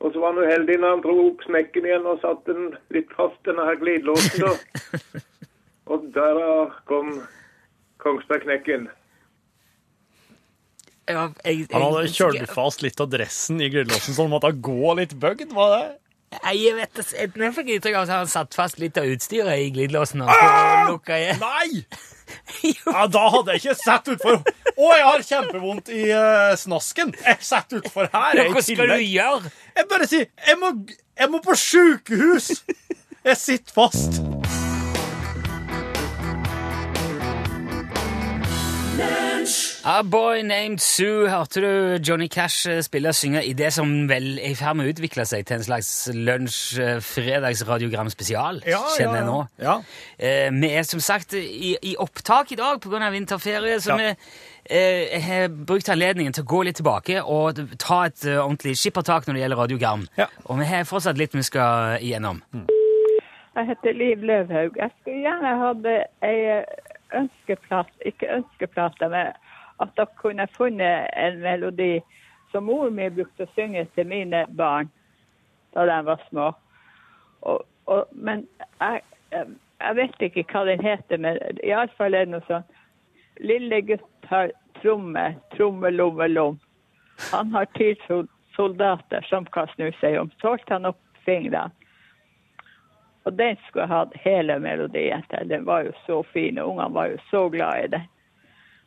Og 0.00 0.12
så 0.12 0.20
var 0.20 0.34
han 0.34 0.44
uheldig 0.44 0.80
når 0.80 0.94
han 0.96 1.06
dro 1.06 1.16
opp 1.28 1.46
smekken 1.46 1.86
igjen 1.88 2.10
og 2.10 2.20
satte 2.24 2.52
den 2.56 2.74
litt 2.92 3.12
fast, 3.16 3.38
denne 3.48 3.64
her 3.68 3.78
glidelåsen. 3.80 4.50
Og 5.86 6.06
der 6.14 6.40
kom 6.88 7.12
Kongsbergknekken. 8.02 8.88
Ja, 11.06 11.28
jeg, 11.44 11.68
Han 11.70 11.84
hadde 11.86 12.10
kjørt 12.10 12.50
fast 12.50 12.82
litt 12.82 12.98
av 13.02 13.12
dressen 13.12 13.62
i 13.62 13.70
glidelåsen, 13.70 14.16
så 14.16 14.26
han 14.26 14.32
måtte 14.32 14.50
gå 14.50 14.96
litt 14.98 15.14
bøgd, 15.22 15.54
var 15.54 15.76
det? 15.76 15.86
Nei, 16.42 16.54
Jeg 16.58 16.74
vet 16.74 16.98
det. 16.98 17.04
Jeg 17.14 17.30
jeg 17.38 17.54
fikk 17.54 17.70
inntrykk 17.76 17.96
av 18.00 18.02
at 18.08 18.14
han 18.16 18.30
satt 18.30 18.58
fast 18.58 18.80
litt 18.82 18.98
av 18.98 19.06
utstyret 19.06 19.62
i 19.62 19.70
glidelåsen. 19.70 20.24
og 20.26 20.32
ah! 20.34 20.90
lukka 20.90 21.18
igjen. 21.22 21.42
Nei! 21.42 21.86
Ja, 22.66 23.04
da 23.06 23.20
hadde 23.30 23.54
jeg 23.54 23.60
ikke 23.60 23.74
sett 23.78 24.08
utfor 24.10 24.40
Å, 24.42 24.86
jeg 24.90 25.04
har 25.06 25.22
kjempevondt 25.28 25.92
i 25.94 26.00
uh, 26.10 26.56
snasken! 26.58 27.14
Jeg 27.22 27.46
satt 27.46 27.76
utfor 27.78 28.10
her, 28.10 28.32
Ja, 28.34 28.48
jeg, 28.48 28.50
Hva 28.56 28.64
skal 28.66 28.90
du 28.90 28.98
gjøre? 28.98 29.52
Jeg 29.78 29.88
bare 29.92 30.08
sier 30.10 30.26
jeg 30.26 30.58
må, 30.58 30.72
jeg 31.22 31.30
må 31.30 31.42
på 31.46 31.54
sjukehus! 31.54 32.50
Jeg 33.26 33.38
sitter 33.38 33.78
fast. 33.78 34.20
A 38.96 40.02
Boy 40.02 40.42
Named 40.42 40.78
Sue 40.78 41.28
hørte 41.30 41.60
du 41.60 42.02
Johnny 42.08 42.26
Cash 42.32 42.68
eh, 42.70 42.80
spille 42.82 43.08
og 43.12 43.14
synge 43.14 43.42
i 43.44 43.52
det 43.52 43.68
som 43.74 44.08
vel 44.08 44.38
er 44.40 44.54
i 44.54 44.56
ferd 44.58 44.78
med 44.78 44.88
å 44.88 44.94
utvikle 44.94 45.26
seg 45.28 45.44
til 45.46 45.58
en 45.58 45.66
slags 45.66 45.90
lunsj-fredagsradiogram 46.16 48.08
spesial, 48.10 48.62
kjenner 48.64 49.20
jeg 49.20 49.26
nå. 49.28 49.36
Ja. 49.62 49.76
Eh, 50.18 50.48
vi 50.56 50.70
er 50.72 50.88
som 50.88 51.02
sagt 51.04 51.36
i, 51.38 51.76
i 51.76 51.94
opptak 52.02 52.50
i 52.56 52.58
dag 52.58 52.80
pga. 52.82 53.10
vinterferie, 53.12 53.78
så 53.80 53.94
Ja. 53.94 53.96
vi 54.00 54.08
eh, 54.70 55.20
har 55.22 55.48
brukt 55.48 55.88
anledningen 55.92 56.32
til 56.32 56.42
å 56.42 56.50
gå 56.56 56.62
litt 56.66 56.80
tilbake 56.80 57.22
og 57.22 57.60
ta 57.78 58.06
et 58.08 58.24
uh, 58.26 58.42
ordentlig 58.46 58.74
skippertak 58.80 59.28
når 59.28 59.34
det 59.34 59.40
gjelder 59.44 59.62
radiogram. 59.62 60.08
Ja. 60.18 60.26
Og 60.46 60.58
vi 60.58 60.64
har 60.72 60.88
fortsatt 60.88 61.18
litt 61.20 61.34
vi 61.36 61.42
skal 61.46 62.00
igjennom. 62.00 62.42
Jeg 63.56 63.66
heter 63.70 63.92
Liv 63.92 64.24
Løvhaug. 64.24 64.74
Jeg 64.76 64.90
skulle 65.00 65.22
gjerne 65.28 65.54
hatt 65.62 65.86
ei 66.26 66.64
ønskeplate, 67.14 67.92
ikke 68.04 68.30
ønskeplate, 68.38 69.08
men 69.08 69.32
at 69.80 69.96
dere 69.96 70.18
kunne 70.20 70.46
funnet 70.56 71.10
en 71.16 71.40
melodi 71.40 72.00
som 72.50 72.64
mor 72.70 72.90
mi 72.90 73.08
brukte 73.10 73.44
å 73.44 73.54
synge 73.54 73.84
til 73.94 74.08
mine 74.08 74.46
barn 74.56 74.90
da 75.76 75.84
de 75.86 75.98
var 76.06 76.22
små. 76.28 76.50
Og, 77.42 77.66
og, 77.86 78.06
men 78.12 78.46
jeg, 78.80 79.02
jeg, 79.32 79.96
vet 79.98 80.22
ikke 80.28 80.46
hva 80.52 80.64
den 80.68 80.84
heter, 80.84 81.20
men 81.20 81.40
iallfall 81.64 82.14
er 82.16 82.26
det 82.26 82.36
noe 82.36 82.46
sånn 82.48 82.66
Lille 83.44 83.82
gutt 83.84 84.28
har 84.30 84.48
tromme, 84.78 85.26
tromme, 85.52 85.90
lomme, 85.92 86.24
lom. 86.32 86.54
Han 87.34 87.50
har 87.52 87.66
ti 87.76 87.90
soldater 88.56 89.26
som 89.28 89.44
kan 89.52 89.68
snu 89.74 89.90
seg 90.00 90.16
om. 90.16 90.30
Så 90.40 90.54
holdt 90.54 90.72
han 90.72 90.88
opp 90.88 91.20
fingrene. 91.26 91.68
Og 93.26 93.34
den 93.38 93.56
skulle 93.66 93.86
jeg 93.86 93.90
hatt 93.90 94.14
hele 94.22 94.58
melodien 94.62 95.24
til. 95.32 95.48
Den 95.50 95.64
var 95.66 95.82
jo 95.88 95.92
så 96.06 96.20
fin, 96.32 96.58
og 96.62 96.70
ungene 96.72 96.94
var 96.94 97.10
jo 97.10 97.18
så 97.30 97.42
glad 97.50 97.84
i 97.84 97.92
den. 97.96 98.04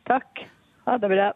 Takk. 0.07 0.43
Ha 0.87 0.95
det 0.97 1.09
bra. 1.11 1.29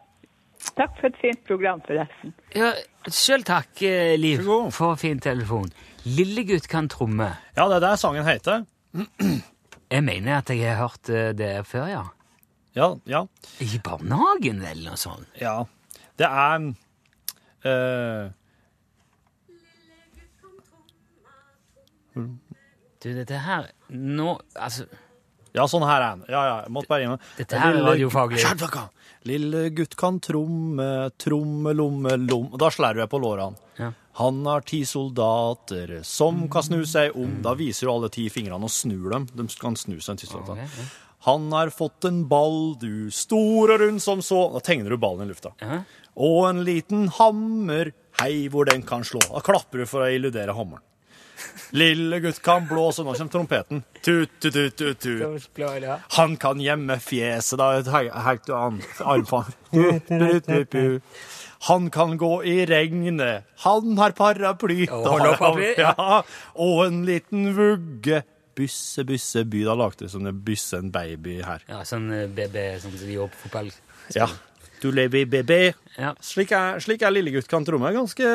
Takk 0.78 0.94
for 1.00 1.10
et 1.10 1.18
fint 1.20 1.42
program, 1.44 1.82
forresten. 1.84 2.32
Ja, 2.56 2.70
Sjøl 3.12 3.44
takk, 3.44 3.82
eh, 3.84 4.14
Liv, 4.16 4.46
for 4.72 4.96
fin 4.96 5.20
telefon. 5.20 5.68
Lillegutt 6.08 6.68
kan 6.72 6.88
tromme. 6.88 7.28
ja, 7.56 7.66
det 7.68 7.76
er 7.76 7.84
det 7.84 7.98
sangen 8.00 8.24
heter. 8.24 8.64
Jeg 9.94 10.02
mener 10.02 10.38
at 10.40 10.48
jeg 10.50 10.64
har 10.64 10.80
hørt 10.88 11.08
eh, 11.12 11.32
det 11.36 11.66
før, 11.68 11.84
ja. 11.86 12.02
Ja, 12.74 12.88
ja. 13.06 13.20
I 13.60 13.78
barnehagen, 13.84 14.62
eller 14.64 14.90
noe 14.90 14.98
sånt. 14.98 15.28
ja. 15.38 15.58
Det 16.18 16.26
er 16.26 16.64
eh, 17.68 18.32
Du, 23.04 23.10
dette 23.12 23.40
her 23.44 23.66
Nå 23.92 24.38
Altså 24.56 24.86
Ja, 25.54 25.66
sånn 25.70 25.84
her 25.86 26.00
er 26.00 26.16
den. 26.16 26.22
Ja, 26.32 26.40
ja, 26.48 26.54
jeg 26.64 26.72
måtte 26.74 26.90
bare 26.90 27.04
innom. 27.04 27.20
Dette 27.38 27.58
her 27.60 27.76
er 27.76 27.84
radiofaglig. 27.86 28.40
Lille 29.28 29.68
gutt 29.76 29.92
kan 30.00 30.16
tromme, 30.24 30.88
tromme, 31.22 31.74
lomme, 31.78 32.16
lom 32.24 32.48
Da 32.58 32.72
slår 32.74 32.98
du 32.98 33.04
på 33.12 33.20
lårene. 33.22 33.60
Ja. 33.78 33.92
Han 34.18 34.40
har 34.46 34.64
ti 34.66 34.80
soldater 34.86 36.00
som 36.06 36.48
kan 36.50 36.66
snu 36.66 36.80
seg 36.86 37.14
om. 37.18 37.36
Da 37.46 37.54
viser 37.58 37.86
du 37.86 37.92
alle 37.92 38.10
ti 38.14 38.26
fingrene 38.34 38.66
og 38.66 38.72
snur 38.74 39.14
dem. 39.14 39.28
De 39.30 39.46
kan 39.60 39.78
snu 39.78 40.00
seg 40.00 40.16
en 40.16 40.22
ti 40.24 40.30
soldater. 40.30 40.64
Ok, 40.66 40.78
ja. 40.82 40.90
Han 41.28 41.46
har 41.54 41.70
fått 41.72 42.04
en 42.04 42.24
ball, 42.28 42.74
du, 42.82 43.10
stor 43.14 43.72
og 43.72 43.80
rund 43.80 44.02
som 44.04 44.20
så 44.22 44.42
Da 44.52 44.60
tegner 44.60 44.92
du 44.92 44.98
ballen 45.00 45.24
i 45.24 45.30
lufta. 45.30 45.54
Ja. 45.62 45.80
Og 46.14 46.48
en 46.50 46.64
liten 46.66 47.06
hammer, 47.16 47.94
hei 48.20 48.48
hvor 48.52 48.68
den 48.68 48.82
kan 48.86 49.06
slå. 49.06 49.22
Da 49.30 49.40
klapper 49.42 49.82
du 49.82 49.86
for 49.88 50.04
å 50.04 50.10
illudere 50.12 50.54
hammeren. 50.54 50.84
Lille 51.74 52.20
gutt 52.22 52.40
kan 52.44 52.66
blåse, 52.68 53.02
nå 53.02 53.14
kommer 53.16 53.32
trompeten. 53.32 53.82
Tut, 54.02 54.30
tut, 54.40 54.54
tut, 54.54 54.76
tut, 54.76 55.00
tut. 55.00 55.48
Han 56.18 56.36
kan 56.40 56.60
gjemme 56.62 56.98
fjeset, 57.02 57.58
da 57.58 57.72
et 57.78 57.90
helt 58.26 58.50
annet 58.54 59.00
armfang. 59.02 59.50
Han 61.64 61.88
kan 61.90 62.18
gå 62.20 62.32
i 62.44 62.54
regnet, 62.68 63.44
han 63.64 63.96
har 63.98 64.14
paraply. 64.18 64.84
Ja, 65.80 66.22
og 66.54 66.86
en 66.86 67.04
liten 67.08 67.50
vugge. 67.56 68.22
Bysse, 68.54 69.02
bysse, 69.08 69.42
by. 69.50 69.64
Da 69.66 69.74
lagde 69.74 70.06
det 70.06 70.34
bysse 70.46 70.78
en 70.78 70.92
baby 70.94 71.40
her. 71.42 71.64
Ja, 71.66 71.80
sånn 71.88 72.06
eh, 72.14 72.28
BB 72.30 72.60
som 72.84 72.92
de 72.94 73.16
gjør 73.16 73.32
på 73.32 73.48
fotball. 73.48 73.72
Ja. 74.14 74.28
Du 74.82 74.90
lever 74.94 75.24
i 75.24 75.26
BB. 75.26 75.52
Slik 76.22 76.52
er, 76.54 76.78
slik 76.84 77.02
er 77.02 77.10
Lillegutt 77.14 77.48
kan 77.50 77.64
tromme. 77.66 77.90
Ganske, 77.96 78.28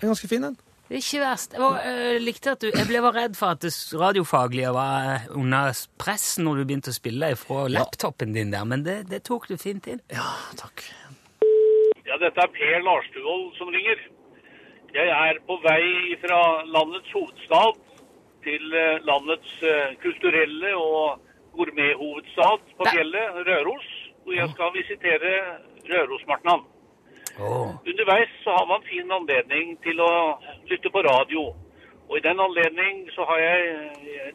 ganske 0.00 0.30
fin, 0.30 0.46
den. 0.48 0.56
Det 0.90 0.96
er 0.98 1.02
ikke 1.04 1.18
verst. 1.22 1.52
Jeg, 1.54 1.62
var, 1.62 1.76
eh, 1.86 2.16
likte 2.18 2.50
at 2.50 2.64
du, 2.64 2.66
jeg 2.74 2.86
ble 2.88 3.00
bare 3.04 3.22
redd 3.22 3.36
for 3.38 3.54
at 3.54 3.60
det 3.62 3.70
radiofaglige 3.94 4.72
var 4.74 5.04
eh, 5.06 5.26
under 5.38 5.70
press 6.02 6.24
når 6.42 6.58
du 6.58 6.62
begynte 6.66 6.90
å 6.90 6.96
spille 6.96 7.28
fra 7.38 7.68
laptopen 7.70 8.34
din 8.34 8.50
der, 8.50 8.64
men 8.66 8.82
det, 8.82 8.96
det 9.06 9.20
tok 9.28 9.46
du 9.46 9.54
fint 9.54 9.86
inn. 9.86 10.00
Ja, 10.10 10.32
takk. 10.58 10.82
Ja, 12.08 12.18
dette 12.18 12.42
er 12.42 12.50
Per 12.56 12.82
Larstuvold 12.88 13.54
som 13.60 13.70
ringer. 13.70 14.02
Jeg 14.96 15.14
er 15.14 15.38
på 15.46 15.60
vei 15.62 16.18
fra 16.24 16.40
landets 16.66 17.14
hovedstad 17.14 17.78
til 18.48 18.76
eh, 18.82 18.98
landets 19.06 19.54
kulturelle 20.02 20.74
og 20.74 21.22
gourmethovedstad 21.54 22.66
på 22.82 22.90
fjellet, 22.90 23.40
Røros, 23.46 23.88
hvor 24.24 24.40
jeg 24.42 24.50
skal 24.58 24.74
visitere 24.74 25.36
Rørosmartnan. 25.86 26.66
Åh. 27.38 27.68
Underveis 27.86 28.28
så 28.44 28.50
har 28.50 28.66
man 28.66 28.82
fin 28.90 29.12
anledning 29.12 29.76
til 29.84 30.00
å 30.00 30.12
lytte 30.70 30.90
på 30.90 31.02
radio. 31.06 31.50
Og 32.10 32.16
i 32.18 32.24
den 32.24 32.40
anledning 32.40 33.04
så 33.14 33.24
har 33.24 33.38
jeg, 33.38 33.60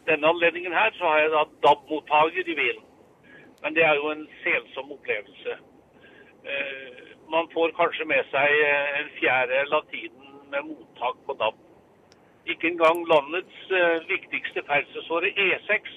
denne 0.08 0.28
anledningen 0.32 0.72
her 0.72 0.90
så 0.98 1.04
har 1.04 1.18
jeg 1.18 1.32
da 1.34 1.42
DAB-mottaker 1.66 2.48
i 2.48 2.58
bilen. 2.62 2.84
Men 3.62 3.74
det 3.76 3.84
er 3.84 3.94
jo 4.00 4.08
en 4.12 4.24
selsom 4.44 4.92
opplevelse. 4.96 5.58
Eh, 6.46 7.04
man 7.28 7.48
får 7.54 7.76
kanskje 7.80 8.08
med 8.12 8.24
seg 8.32 8.56
eh, 8.64 8.98
en 9.00 9.12
fjerde 9.18 9.62
latinen 9.74 10.40
med 10.50 10.68
mottak 10.70 11.20
på 11.26 11.36
DAB. 11.40 11.62
Ikke 12.46 12.68
engang 12.70 13.04
landets 13.12 13.56
eh, 13.80 14.08
viktigste 14.08 14.62
ferdselsåre 14.68 15.32
E6 15.46 15.96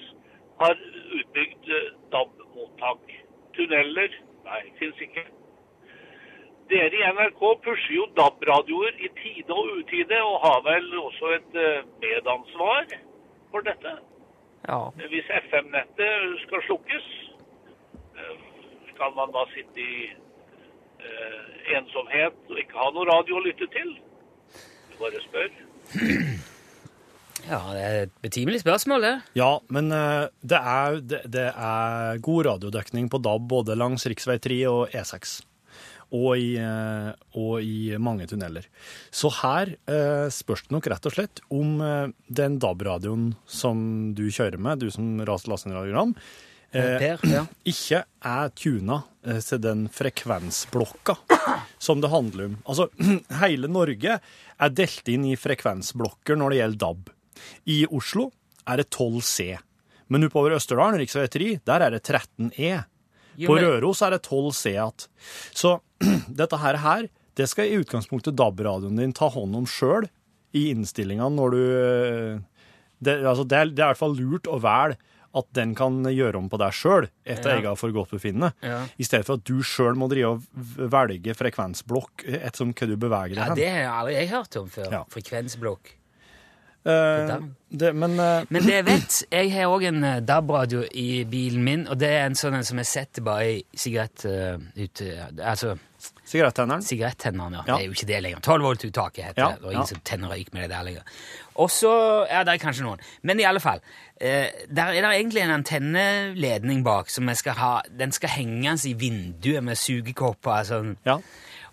har 0.62 0.76
utbygd 1.20 1.74
eh, 1.78 1.92
DAB-mottak. 2.12 3.12
Tunneler? 3.56 4.16
Nei, 4.44 4.62
fins 4.78 5.00
ikke. 5.06 5.24
Dere 6.70 6.94
i 6.94 7.02
NRK 7.02 7.40
pusher 7.64 7.96
jo 7.96 8.04
DAB-radioer 8.14 9.00
i 9.02 9.08
tide 9.18 9.54
og 9.54 9.72
utide, 9.80 10.20
og 10.22 10.36
har 10.44 10.60
vel 10.68 10.86
også 11.00 11.32
et 11.34 11.56
eh, 11.58 11.88
medansvar 12.02 12.86
for 13.50 13.66
dette. 13.66 13.94
Ja. 14.68 14.78
Hvis 15.10 15.32
FM-nettet 15.48 16.36
skal 16.44 16.62
slukkes, 16.68 17.08
eh, 18.14 18.36
skal 18.92 19.16
man 19.18 19.34
da 19.34 19.42
sitte 19.54 19.82
i 19.82 20.06
eh, 21.02 21.74
ensomhet 21.80 22.38
og 22.46 22.62
ikke 22.62 22.78
ha 22.78 22.92
noe 22.94 23.08
radio 23.10 23.40
å 23.40 23.44
lytte 23.48 23.66
til? 23.74 23.92
Du 24.92 25.02
bare 25.02 25.24
spør. 25.26 25.50
ja, 27.50 27.60
det 27.74 27.84
er 27.88 28.00
et 28.04 28.16
betimelig 28.22 28.62
spørsmål, 28.62 29.10
det. 29.10 29.14
Ja, 29.42 29.52
men 29.74 29.90
eh, 29.96 30.30
det 30.38 30.64
er, 30.78 31.02
det, 31.02 31.24
det 31.34 31.50
er 31.50 32.22
god 32.22 32.50
radiodekning 32.52 33.10
på 33.10 33.18
DAB 33.18 33.50
både 33.58 33.74
langs 33.74 34.06
rv. 34.06 34.36
3 34.38 34.66
og 34.70 34.94
E6. 34.94 35.40
Og 36.10 36.40
i, 36.42 36.56
eh, 36.58 37.10
og 37.38 37.62
i 37.62 37.94
mange 38.02 38.26
tunneler. 38.26 38.64
Så 39.14 39.30
her 39.40 39.76
eh, 39.86 40.26
spørs 40.34 40.64
det 40.66 40.74
nok 40.74 40.88
rett 40.90 41.06
og 41.06 41.14
slett 41.14 41.42
om 41.54 41.76
eh, 41.86 42.10
den 42.26 42.58
DAB-radioen 42.62 43.28
som 43.46 44.10
du 44.18 44.24
kjører 44.26 44.58
med, 44.58 44.82
du 44.82 44.90
som 44.90 45.22
laster 45.22 45.70
ned 45.70 45.78
radiogram, 45.78 46.16
eh, 46.72 46.96
Per, 46.98 47.22
ja. 47.30 47.44
ikke 47.72 48.02
er 48.32 48.52
tuna 48.58 48.98
eh, 49.22 49.38
til 49.38 49.62
den 49.62 49.86
frekvensblokka 49.94 51.16
som 51.78 52.02
det 52.02 52.10
handler 52.10 52.50
om. 52.50 52.60
Altså, 52.66 52.90
hele 53.44 53.70
Norge 53.70 54.18
er 54.20 54.76
delt 54.82 55.14
inn 55.14 55.30
i 55.30 55.38
frekvensblokker 55.38 56.38
når 56.42 56.50
det 56.50 56.62
gjelder 56.62 56.84
DAB. 56.86 57.10
I 57.70 57.82
Oslo 57.86 58.32
er 58.66 58.82
det 58.82 58.90
12 58.90 59.20
C. 59.24 59.52
Men 60.10 60.26
oppover 60.26 60.56
Østerdalen, 60.56 60.98
rv. 60.98 61.28
3, 61.30 61.52
der 61.66 61.84
er 61.86 61.94
det 61.94 62.02
13 62.02 62.50
E. 62.58 62.80
På 63.48 63.56
Røros 63.56 64.02
er 64.02 64.10
det 64.10 64.22
12 64.26 64.52
C 64.52 64.70
igjen. 64.74 65.06
Så 65.54 65.80
dette 66.40 66.56
her, 66.60 66.76
her, 66.76 67.08
det 67.36 67.48
skal 67.48 67.70
i 67.70 67.78
utgangspunktet 67.80 68.36
DAB-radioen 68.36 68.96
din 69.00 69.12
ta 69.16 69.28
hånd 69.32 69.54
om 69.56 69.64
sjøl 69.66 70.08
i 70.52 70.70
innstillinga 70.72 71.28
når 71.30 71.50
du 71.54 71.60
eh, 71.62 72.40
det, 73.00 73.14
altså 73.24 73.44
det, 73.48 73.56
er, 73.56 73.70
det 73.70 73.80
er 73.80 73.86
i 73.86 73.92
hvert 73.94 74.00
fall 74.02 74.16
lurt 74.18 74.48
å 74.50 74.58
velge 74.60 74.98
at 75.30 75.46
den 75.54 75.76
kan 75.78 76.00
gjøre 76.10 76.40
om 76.40 76.48
på 76.50 76.58
deg 76.58 76.74
sjøl 76.74 77.04
etter 77.22 77.52
Ja. 77.52 77.58
eget 77.60 77.78
forgodtbefinnende, 77.78 78.48
Ja. 78.66 78.80
i 78.98 79.04
stedet 79.06 79.24
for 79.28 79.38
at 79.38 79.44
du 79.46 79.62
sjøl 79.62 79.94
må 79.94 80.08
drive 80.10 80.32
og 80.34 80.42
velge 80.90 81.36
frekvensblokk 81.38 82.24
ettersom 82.26 82.72
hva 82.74 82.88
du 82.90 82.96
beveger 82.98 83.36
deg 83.36 83.38
Ja, 83.38 83.44
hen. 83.46 83.54
Det 83.60 83.68
har 83.70 83.92
aldri 84.00 84.16
jeg 84.18 84.28
hørt 84.32 84.56
om 84.58 84.66
før. 84.68 84.90
Ja. 84.90 85.04
Frekvensblokk. 85.08 85.92
Eh, 86.84 87.34
det, 87.68 87.92
men 87.92 88.14
eh, 88.20 88.46
Men 88.48 88.62
det 88.64 88.74
jeg 88.74 88.86
vet, 88.92 89.18
jeg 89.28 89.52
har 89.52 89.68
òg 89.68 89.84
en 89.90 90.04
eh, 90.04 90.22
DAB-radio 90.24 90.86
i 90.96 91.24
bilen 91.28 91.64
min, 91.64 91.86
og 91.88 92.00
det 92.00 92.08
er 92.08 92.26
en 92.26 92.38
sånn 92.38 92.56
en 92.56 92.64
som 92.64 92.80
jeg 92.80 92.88
setter 92.88 93.24
bare 93.26 93.50
i 93.52 93.62
sigarett... 93.76 94.24
Uh, 94.24 94.56
altså 95.44 95.76
Sigarettenneren? 96.24 96.80
Sigarettenneren, 96.86 97.58
ja. 97.58 97.62
Ja. 97.66 97.74
Det 97.74 97.82
er 97.82 97.88
jo 97.90 97.96
ikke 97.98 98.06
det 98.08 98.20
lenger. 98.24 98.40
12 98.40 98.64
volt-uttaket 98.64 99.24
heter 99.24 99.42
Ja, 99.42 99.48
det. 99.52 99.64
Og 99.64 99.72
ja. 99.72 99.76
ingen 99.76 99.88
som 99.90 100.00
tenner 100.06 100.30
røyk 100.32 100.52
med 100.54 100.62
det 100.62 100.70
der 100.72 100.86
lenger. 100.86 101.02
Og 101.60 101.70
så 101.74 101.90
Ja, 102.30 102.44
det 102.46 102.54
er 102.54 102.62
kanskje 102.62 102.86
noen. 102.86 103.02
Men 103.26 103.42
i 103.42 103.44
alle 103.44 103.60
fall. 103.60 103.82
Eh, 104.16 104.46
der 104.70 104.94
er 104.94 105.02
det 105.02 105.10
egentlig 105.18 105.42
en 105.42 105.52
antenneledning 105.58 106.84
bak 106.86 107.10
som 107.10 107.28
jeg 107.28 107.36
skal 107.42 107.58
ha 107.58 107.72
Den 107.98 108.12
skal 108.12 108.32
henges 108.32 108.86
i 108.88 108.94
vinduet 108.96 109.64
med 109.64 109.76
sugekopper. 109.76 110.62
Sånn. 110.70 110.94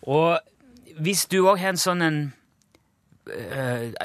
Og 0.02 0.40
hvis 1.00 1.26
du 1.32 1.44
òg 1.46 1.62
har 1.62 1.76
en 1.76 1.80
sånn 1.80 2.02
en 2.04 2.20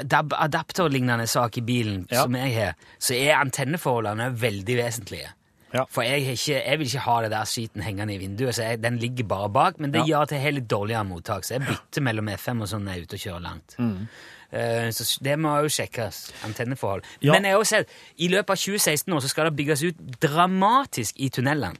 adap- 0.01 0.35
adapterlignende 0.37 1.27
sak 1.27 1.57
i 1.57 1.61
bilen 1.65 2.03
som 2.11 2.35
jeg 2.35 2.53
har, 2.57 2.75
så 2.99 3.15
er 3.17 3.39
antenneforholdene 3.39 4.31
veldig 4.41 4.77
vesentlige. 4.77 5.31
For 5.89 6.05
jeg, 6.05 6.21
har 6.27 6.35
ikke, 6.37 6.57
jeg 6.69 6.77
vil 6.79 6.85
ikke 6.91 7.01
ha 7.07 7.13
det 7.25 7.29
der 7.33 7.47
skiten 7.49 7.81
hengende 7.81 8.13
i 8.13 8.19
vinduet, 8.21 8.53
så 8.53 8.61
jeg, 8.67 8.81
den 8.83 8.99
ligger 9.01 9.25
bare 9.25 9.49
bak. 9.49 9.79
Men 9.81 9.91
det 9.91 10.03
Ja. 10.03 10.05
gjør 10.11 10.21
at 10.27 10.31
jeg 10.35 10.41
har 10.43 10.51
litt 10.53 10.67
dårligere 10.69 11.03
mottak, 11.09 11.43
så 11.47 11.55
jeg 11.55 11.63
bytter 11.65 12.01
mellom 12.05 12.29
FM 12.29 12.61
og 12.61 12.67
sånn 12.69 12.83
når 12.85 12.93
jeg 12.93 12.99
er 12.99 13.07
ute 13.07 13.17
og 13.17 13.23
kjører 13.23 13.41
langt. 13.47 13.75
Mm. 13.79 14.07
Uh, 14.53 14.89
så 14.93 15.07
det 15.25 15.39
må 15.41 15.55
jo 15.65 15.71
sjekkes. 15.73 16.19
Antenneforhold. 16.45 17.01
Ja. 17.25 17.33
Men 17.33 17.43
jeg 17.49 17.55
har 17.55 17.63
også 17.63 17.79
sett, 17.79 17.89
i 18.21 18.27
løpet 18.29 18.53
av 18.53 18.61
2016 18.61 19.09
nå 19.09 19.21
så 19.25 19.31
skal 19.33 19.49
det 19.49 19.55
bygges 19.57 19.81
ut 19.89 19.97
dramatisk 20.21 21.17
i 21.17 21.29
tunnelene. 21.33 21.73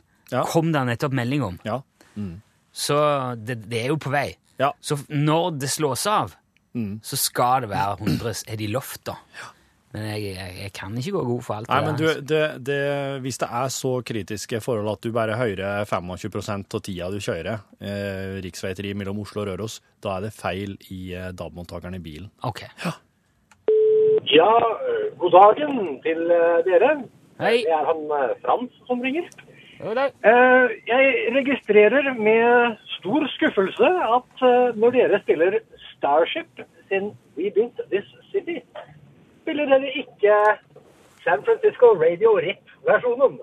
Kom 0.49 0.71
det 0.73 0.81
nettopp 0.89 1.13
melding 1.13 1.43
om. 1.45 1.59
Så 2.73 2.97
det, 3.45 3.59
det 3.69 3.83
er 3.83 3.91
jo 3.93 3.99
på 4.01 4.09
vei. 4.09 4.31
Så 4.81 4.97
når 5.13 5.59
det 5.61 5.69
slås 5.69 6.07
av, 6.09 6.33
Mm. 6.73 6.95
så 7.05 7.17
skal 7.19 7.65
det 7.65 7.69
være 7.69 7.99
100 8.01 8.49
Er 8.49 8.57
de 8.57 8.67
lovt, 8.67 9.03
da? 9.05 9.13
Men 9.93 10.07
jeg, 10.09 10.33
jeg, 10.33 10.53
jeg 10.63 10.71
kan 10.73 10.95
ikke 10.97 11.11
gå 11.13 11.23
god 11.27 11.41
for 11.45 11.53
alt 11.59 11.69
Nei, 11.69 11.77
det 11.77 11.85
men 11.85 11.99
du, 11.99 12.05
det, 12.31 12.41
det, 12.65 12.79
hvis 13.21 13.37
det 13.43 13.49
er 13.61 13.67
så 13.69 13.91
kritiske 14.01 14.61
forhold 14.65 14.89
at 14.89 15.03
du 15.05 15.11
bare 15.13 15.37
hører 15.37 15.85
25% 15.85 16.73
av 16.73 16.81
tida 16.81 17.11
du 17.13 17.19
kjører 17.21 17.61
eh, 17.77 18.49
3 18.49 18.93
mellom 18.97 19.21
Oslo 19.21 19.43
og 19.43 19.51
Røros, 19.51 19.81
da 20.01 20.17
er 20.17 20.25
det 20.25 20.33
feil 20.33 20.73
i 20.89 21.13
eh, 21.13 21.29
DAB-mottakeren 21.29 21.99
i 21.99 22.01
bilen. 22.01 22.31
Ok. 22.41 22.65
Ja, 22.81 22.97
ja, 24.33 24.51
god 25.21 25.31
dagen 25.31 26.01
til 26.01 26.21
øh, 26.31 26.59
dere. 26.65 26.91
Hei. 27.41 27.57
Det 27.65 27.73
er 27.77 27.85
han 27.85 28.01
øh, 28.17 28.29
Frans 28.41 28.71
som 28.87 29.01
ringer. 29.01 29.29
Eh, 29.83 30.65
jeg 30.87 31.05
registrerer 31.37 32.13
med 32.17 32.75
stor 32.97 33.27
skuffelse 33.35 33.89
at 34.17 34.45
øh, 34.49 34.77
når 34.79 34.89
dere 34.97 35.19
spiller 35.21 35.59
Starship 36.03 36.59
sin 36.89 37.13
We 37.37 37.49
Built 37.55 37.79
This 37.91 38.07
City, 38.31 38.59
spiller 39.41 39.65
dere 39.71 39.91
ikke 39.95 40.35
San 41.23 41.39
Francisco 41.47 41.93
Radio 41.95 42.35
RIP-versjonen. 42.43 43.39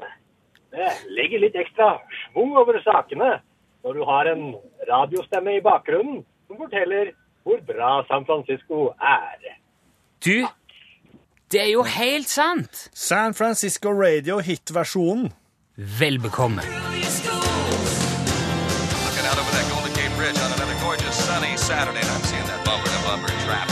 Det 0.70 0.90
legger 1.16 1.40
litt 1.40 1.56
ekstra 1.56 1.94
schwung 2.18 2.52
over 2.60 2.76
sakene 2.84 3.38
når 3.80 3.96
du 3.96 4.04
har 4.04 4.28
en 4.28 4.44
radiostemme 4.90 5.56
i 5.56 5.64
bakgrunnen 5.64 6.20
som 6.46 6.60
forteller 6.60 7.14
hvor 7.48 7.64
bra 7.64 8.04
San 8.12 8.28
Francisco 8.28 8.90
er. 9.00 9.56
Du, 10.20 10.44
det 11.48 11.64
er 11.64 11.72
jo 11.72 11.82
helt 11.96 12.28
sant! 12.28 12.90
San 12.92 13.34
Francisco 13.34 13.88
Radio 14.04 14.38
hit-versjonen. 14.44 15.32
Vel 15.76 16.20
bekomme. 16.20 16.60
Sunny 21.40 21.56
Saturday, 21.56 22.00
and 22.00 22.08
I'm 22.08 22.22
seeing 22.22 22.44
that 22.44 22.64
bumper 22.64 22.88
to 22.88 23.00
bumper 23.06 23.28
traffic. 23.44 23.70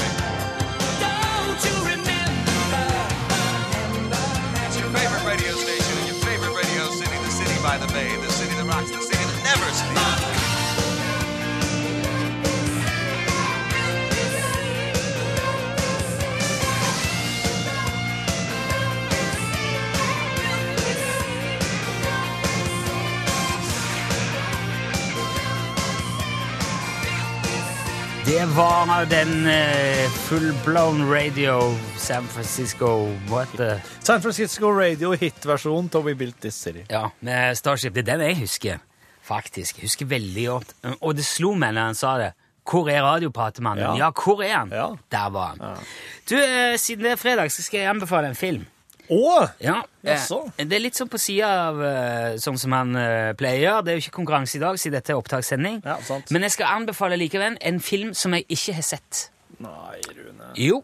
Det 28.29 28.45
var 28.57 29.05
den 29.09 29.47
uh, 29.47 30.11
full-blown 30.29 31.01
radio 31.15 31.61
San 31.97 32.25
Francisco 32.29 33.09
What 33.31 33.49
the 33.57 33.81
San 34.05 34.21
Francisco 34.23 34.69
Radio 34.69 35.15
hit-versjonen 35.17 35.89
We 36.05 36.15
Built 36.15 36.41
This 36.41 36.55
City. 36.55 36.85
Ja, 36.91 37.09
med 37.21 37.57
Starship. 37.57 37.95
Det 37.95 38.09
er 38.09 38.19
den 38.19 38.27
jeg 38.27 38.37
husker, 38.37 38.79
faktisk. 39.23 39.79
Jeg 39.79 39.89
husker 39.89 40.07
veldig 40.07 40.47
godt. 40.47 40.75
Og 41.01 41.17
det 41.17 41.25
slo 41.25 41.55
meg 41.55 41.73
når 41.73 41.89
han 41.89 41.97
sa 41.97 42.19
det. 42.21 42.33
Hvor 42.69 42.91
er 42.93 43.01
radiopratemannen? 43.03 43.97
Ja. 43.97 43.97
Ja. 43.97 44.11
hvor 44.13 44.45
er 44.45 44.59
han? 44.59 44.99
Der 45.09 45.31
var 45.31 45.55
han. 45.57 45.87
Du, 46.29 46.37
eh, 46.37 46.77
Siden 46.77 47.05
det 47.05 47.17
er 47.17 47.17
fredag, 47.17 47.49
så 47.53 47.63
skal 47.63 47.81
jeg 47.81 47.91
anbefale 47.97 48.29
en 48.29 48.37
film. 48.37 48.67
Å! 49.09 49.49
Ja, 49.65 49.79
eh, 50.03 50.13
Jaså? 50.13 50.41
Det 50.57 50.77
er 50.77 50.83
litt 50.83 50.99
sånn 50.99 51.11
på 51.11 51.21
sida 51.21 51.49
av 51.69 51.81
eh, 51.85 52.37
sånn 52.43 52.59
som 52.61 52.75
han 52.77 52.97
eh, 52.99 53.33
pleier. 53.39 53.81
Det 53.85 53.93
er 53.93 53.99
jo 53.99 54.05
ikke 54.07 54.17
konkurranse 54.21 54.59
i 54.59 54.63
dag, 54.63 54.79
siden 54.81 54.99
dette 54.99 55.15
er 55.15 55.21
opptakssending. 55.21 55.81
Ja, 55.87 55.97
sant. 56.05 56.33
Men 56.35 56.45
jeg 56.47 56.57
skal 56.57 56.75
anbefale 56.81 57.19
likevel 57.21 57.57
en 57.61 57.81
film 57.85 58.13
som 58.19 58.37
jeg 58.37 58.47
ikke 58.53 58.77
har 58.79 58.87
sett. 58.87 59.29
Nei, 59.65 59.97
Rune. 60.13 60.53
Jo, 60.59 60.83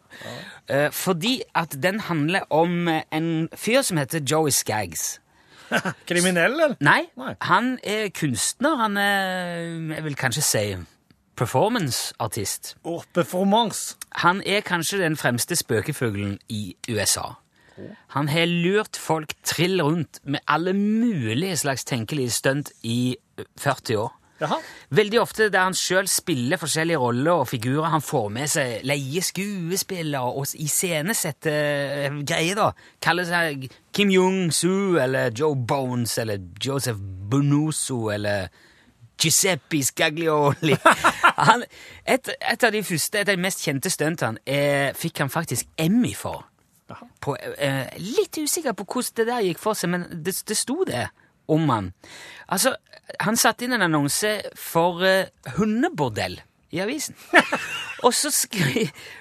ja. 0.69 0.89
fordi 0.93 1.37
at 1.55 1.77
den 1.83 2.01
handler 2.09 2.49
om 2.51 2.89
eh, 2.89 3.05
en 3.15 3.29
fyr 3.55 3.85
som 3.87 4.01
heter 4.01 4.25
Joey 4.25 4.55
Skaggs. 4.55 5.21
Kriminell, 6.09 6.59
eller? 6.61 6.75
Nei, 6.85 7.05
han 7.45 7.77
er 7.83 8.11
kunstner. 8.15 8.77
Han 8.81 8.99
er, 9.01 9.95
jeg 9.97 10.05
vil 10.09 10.19
kanskje 10.19 10.45
si, 10.45 10.65
performance-artist. 11.37 12.77
Oh, 12.85 13.03
performance. 13.15 13.97
Han 14.25 14.43
er 14.47 14.61
kanskje 14.61 15.01
den 15.03 15.17
fremste 15.17 15.57
spøkefuglen 15.57 16.39
i 16.49 16.77
USA. 16.91 17.35
Han 18.15 18.29
har 18.31 18.47
lurt 18.51 18.97
folk 19.01 19.35
trill 19.43 19.83
rundt 19.83 20.21
med 20.25 20.45
alle 20.47 20.73
mulige 20.77 21.57
slags 21.57 21.85
tenkelige 21.85 22.31
stunt 22.31 22.73
i 22.83 23.17
40 23.59 23.97
år. 24.05 24.13
Jaha. 24.41 24.59
Veldig 24.91 25.21
ofte 25.23 25.47
der 25.53 25.69
han 25.69 25.77
sjøl 25.79 26.09
spiller 26.11 26.59
forskjellige 26.59 26.99
roller 26.99 27.45
og 27.45 27.49
figurer. 27.49 27.93
Han 27.93 28.03
får 28.03 28.29
med 28.35 28.51
seg 28.51 28.83
leie 28.87 29.23
skuespillere 29.23 30.23
og 30.27 30.51
iscenesette 30.59 31.55
eh, 31.55 32.21
greier, 32.27 32.59
da. 32.59 32.71
Kaller 33.03 33.29
seg 33.29 33.69
Kim 33.95 34.11
Jong-su 34.11 34.99
eller 35.01 35.31
Joe 35.39 35.57
Bones 35.57 36.19
eller 36.19 36.43
Joseph 36.65 36.99
Bonuso 37.31 38.09
eller 38.15 38.51
Giuseppe 39.23 39.83
Scaglioli. 39.87 40.75
Han, 41.49 41.63
et, 42.07 42.35
et 42.35 42.67
av 42.67 42.75
de 42.75 42.83
første, 42.83 43.21
et 43.21 43.29
av 43.29 43.39
de 43.39 43.43
mest 43.43 43.63
kjente 43.63 43.91
stuntene 43.91 44.43
eh, 44.47 44.91
fikk 44.99 45.23
han 45.23 45.33
faktisk 45.33 45.71
Emmy 45.81 46.13
for. 46.15 46.45
På, 47.25 47.37
eh, 47.37 47.89
litt 47.99 48.37
usikker 48.37 48.75
på 48.77 48.85
hvordan 48.85 49.17
det 49.17 49.27
der 49.31 49.45
gikk 49.47 49.61
for 49.63 49.79
seg, 49.79 49.91
men 49.95 50.09
det, 50.25 50.37
det 50.49 50.57
sto 50.59 50.83
det 50.89 51.07
om 51.49 51.69
han. 51.69 51.93
Altså, 52.49 52.75
han 53.21 53.37
satte 53.41 53.67
inn 53.67 53.77
en 53.77 53.87
annonse 53.87 54.37
for 54.59 55.05
eh, 55.05 55.31
hundebordell 55.57 56.41
i 56.75 56.81
avisen. 56.83 57.17
og 58.05 58.15
så 58.17 58.31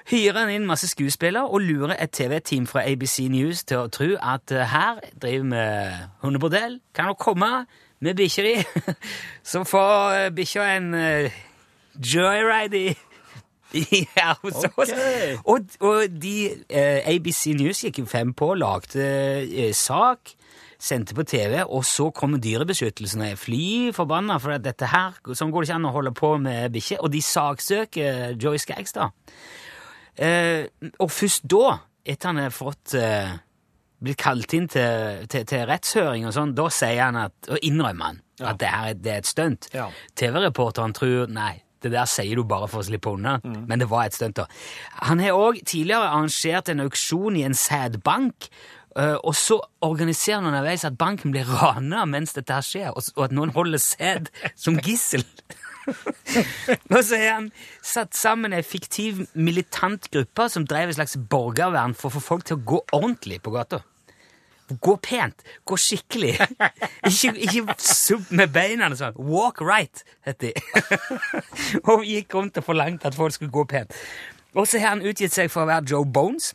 hyrer 0.10 0.40
han 0.40 0.52
inn 0.54 0.68
masse 0.68 0.90
skuespillere 0.92 1.46
og 1.46 1.64
lurer 1.64 1.96
et 2.00 2.14
TV-team 2.16 2.68
fra 2.70 2.86
ABC 2.90 3.28
News 3.32 3.64
til 3.70 3.84
å 3.84 3.92
tro 3.94 4.10
at 4.18 4.54
eh, 4.54 4.68
her 4.74 5.02
driver 5.22 5.50
vi 5.54 6.04
hundebordell. 6.26 6.80
Kan 6.96 7.12
dere 7.12 7.20
komme 7.20 7.52
med 8.04 8.20
bikkja 8.20 8.48
di? 8.48 8.56
så 9.52 9.64
får 9.68 10.18
eh, 10.18 10.30
bikkja 10.36 10.70
en 10.78 10.94
uh, 10.98 11.42
joyride 11.96 12.80
i 12.80 12.96
her 14.16 14.38
hos 14.44 14.64
oss. 14.78 14.92
Og, 15.50 15.76
og 15.82 16.16
de 16.22 16.36
eh, 16.70 17.02
ABC 17.16 17.54
News 17.58 17.84
gikk 17.86 18.00
jo 18.04 18.06
fem 18.10 18.34
på, 18.38 18.52
lagde 18.60 19.04
eh, 19.48 19.72
sak, 19.76 20.36
sendte 20.84 21.16
på 21.16 21.24
TV, 21.24 21.62
og 21.64 21.86
så 21.88 22.10
kom 22.12 22.36
Dyrebeskyttelsen 22.44 23.22
og 23.24 23.30
er 23.32 23.40
fly 23.40 23.66
forbanna, 23.96 24.36
for 24.44 24.58
at 24.58 24.66
dette 24.66 24.90
her, 24.92 25.16
sånn 25.32 25.54
går 25.54 25.64
det 25.64 25.70
ikke 25.72 25.78
an 25.80 25.88
å 25.88 25.94
holde 25.96 26.12
på 26.18 26.34
med 26.44 26.74
bikkjer. 26.76 27.00
Og 27.06 27.14
de 27.14 27.22
saksøker 27.24 28.34
Joey 28.42 28.60
Skaggs, 28.60 28.92
da. 28.98 29.08
Eh, 30.20 30.68
og 31.02 31.10
først 31.12 31.48
da, 31.50 31.78
etter 32.06 32.30
han 32.34 32.42
har 32.44 32.52
fått 32.54 32.94
eh, 33.00 33.32
blitt 34.04 34.20
kalt 34.20 34.54
inn 34.58 34.68
til, 34.70 35.24
til, 35.32 35.46
til 35.48 35.64
rettshøring 35.70 36.28
og 36.28 36.36
sånn, 36.36 36.52
da 36.58 36.68
sier 36.76 37.00
han 37.08 37.22
at, 37.24 37.34
og 37.48 37.64
innrømmer 37.64 38.12
han 38.12 38.20
at 38.44 38.58
det 38.60 38.68
her 38.74 38.90
er- 38.92 39.00
det 39.00 39.12
er 39.14 39.22
et 39.24 39.30
stunt. 39.30 39.70
TV-reporteren 40.20 40.92
tror 40.98 41.32
nei, 41.32 41.54
det 41.84 41.94
der 41.94 42.10
sier 42.10 42.40
du 42.40 42.46
bare 42.48 42.70
for 42.72 42.84
å 42.84 42.88
slippe 42.88 43.12
unna, 43.14 43.40
men 43.44 43.82
det 43.82 43.90
var 43.92 44.08
et 44.08 44.18
stunt. 44.18 44.40
da. 44.40 44.48
Han 45.10 45.22
har 45.24 45.38
òg 45.38 45.62
tidligere 45.66 46.10
arrangert 46.10 46.72
en 46.72 46.86
auksjon 46.86 47.40
i 47.40 47.46
en 47.48 47.58
sædbank, 47.58 48.50
eh, 48.98 49.18
og 49.24 49.36
så 49.36 49.60
organiserer 49.82 50.42
han 50.42 50.52
underveis 50.52 50.86
at 50.88 50.98
banken 50.98 51.36
blir 51.36 51.50
rana 51.50 52.06
mens 52.06 52.34
dette 52.38 52.54
her 52.54 52.66
skjer, 52.66 52.94
og, 52.94 53.04
at 53.24 53.36
noen 53.36 53.54
holder 53.56 53.82
sæd 53.82 54.32
som 54.56 54.80
gissel. 54.80 55.26
Og 56.94 57.02
så 57.04 57.18
har 57.20 57.34
han 57.34 57.48
satt 57.84 58.16
sammen 58.16 58.54
en 58.56 58.64
fiktiv 58.64 59.26
militant 59.36 60.08
gruppe 60.14 60.46
som 60.48 60.64
drev 60.64 60.94
et 60.94 60.96
slags 60.96 61.18
borgervern 61.18 61.92
for 61.98 62.08
å 62.08 62.16
få 62.18 62.22
folk 62.24 62.46
til 62.48 62.56
å 62.56 62.64
gå 62.64 62.80
ordentlig 62.96 63.42
på 63.44 63.52
gata. 63.52 63.82
Gå 64.82 64.96
pent. 65.04 65.44
Gå 65.66 65.78
skikkelig. 65.78 66.38
Ikke, 67.10 67.34
ikke 67.36 67.76
subb 67.84 68.32
med 68.32 68.54
beina 68.56 68.90
sånn. 68.96 69.18
Walk 69.20 69.62
right, 69.62 70.04
het 70.28 70.40
de. 70.42 70.54
og 71.92 72.06
gikk 72.08 72.34
rundt 72.38 72.58
og 72.62 72.68
forlangte 72.68 73.10
at 73.10 73.18
folk 73.18 73.36
skulle 73.36 73.54
gå 73.54 73.66
pent. 73.70 73.94
Og 74.54 74.68
så 74.70 74.80
har 74.80 74.96
han 74.96 75.06
utgitt 75.06 75.34
seg 75.34 75.52
for 75.52 75.66
å 75.66 75.70
være 75.70 75.90
Joe 75.92 76.06
Bones, 76.06 76.54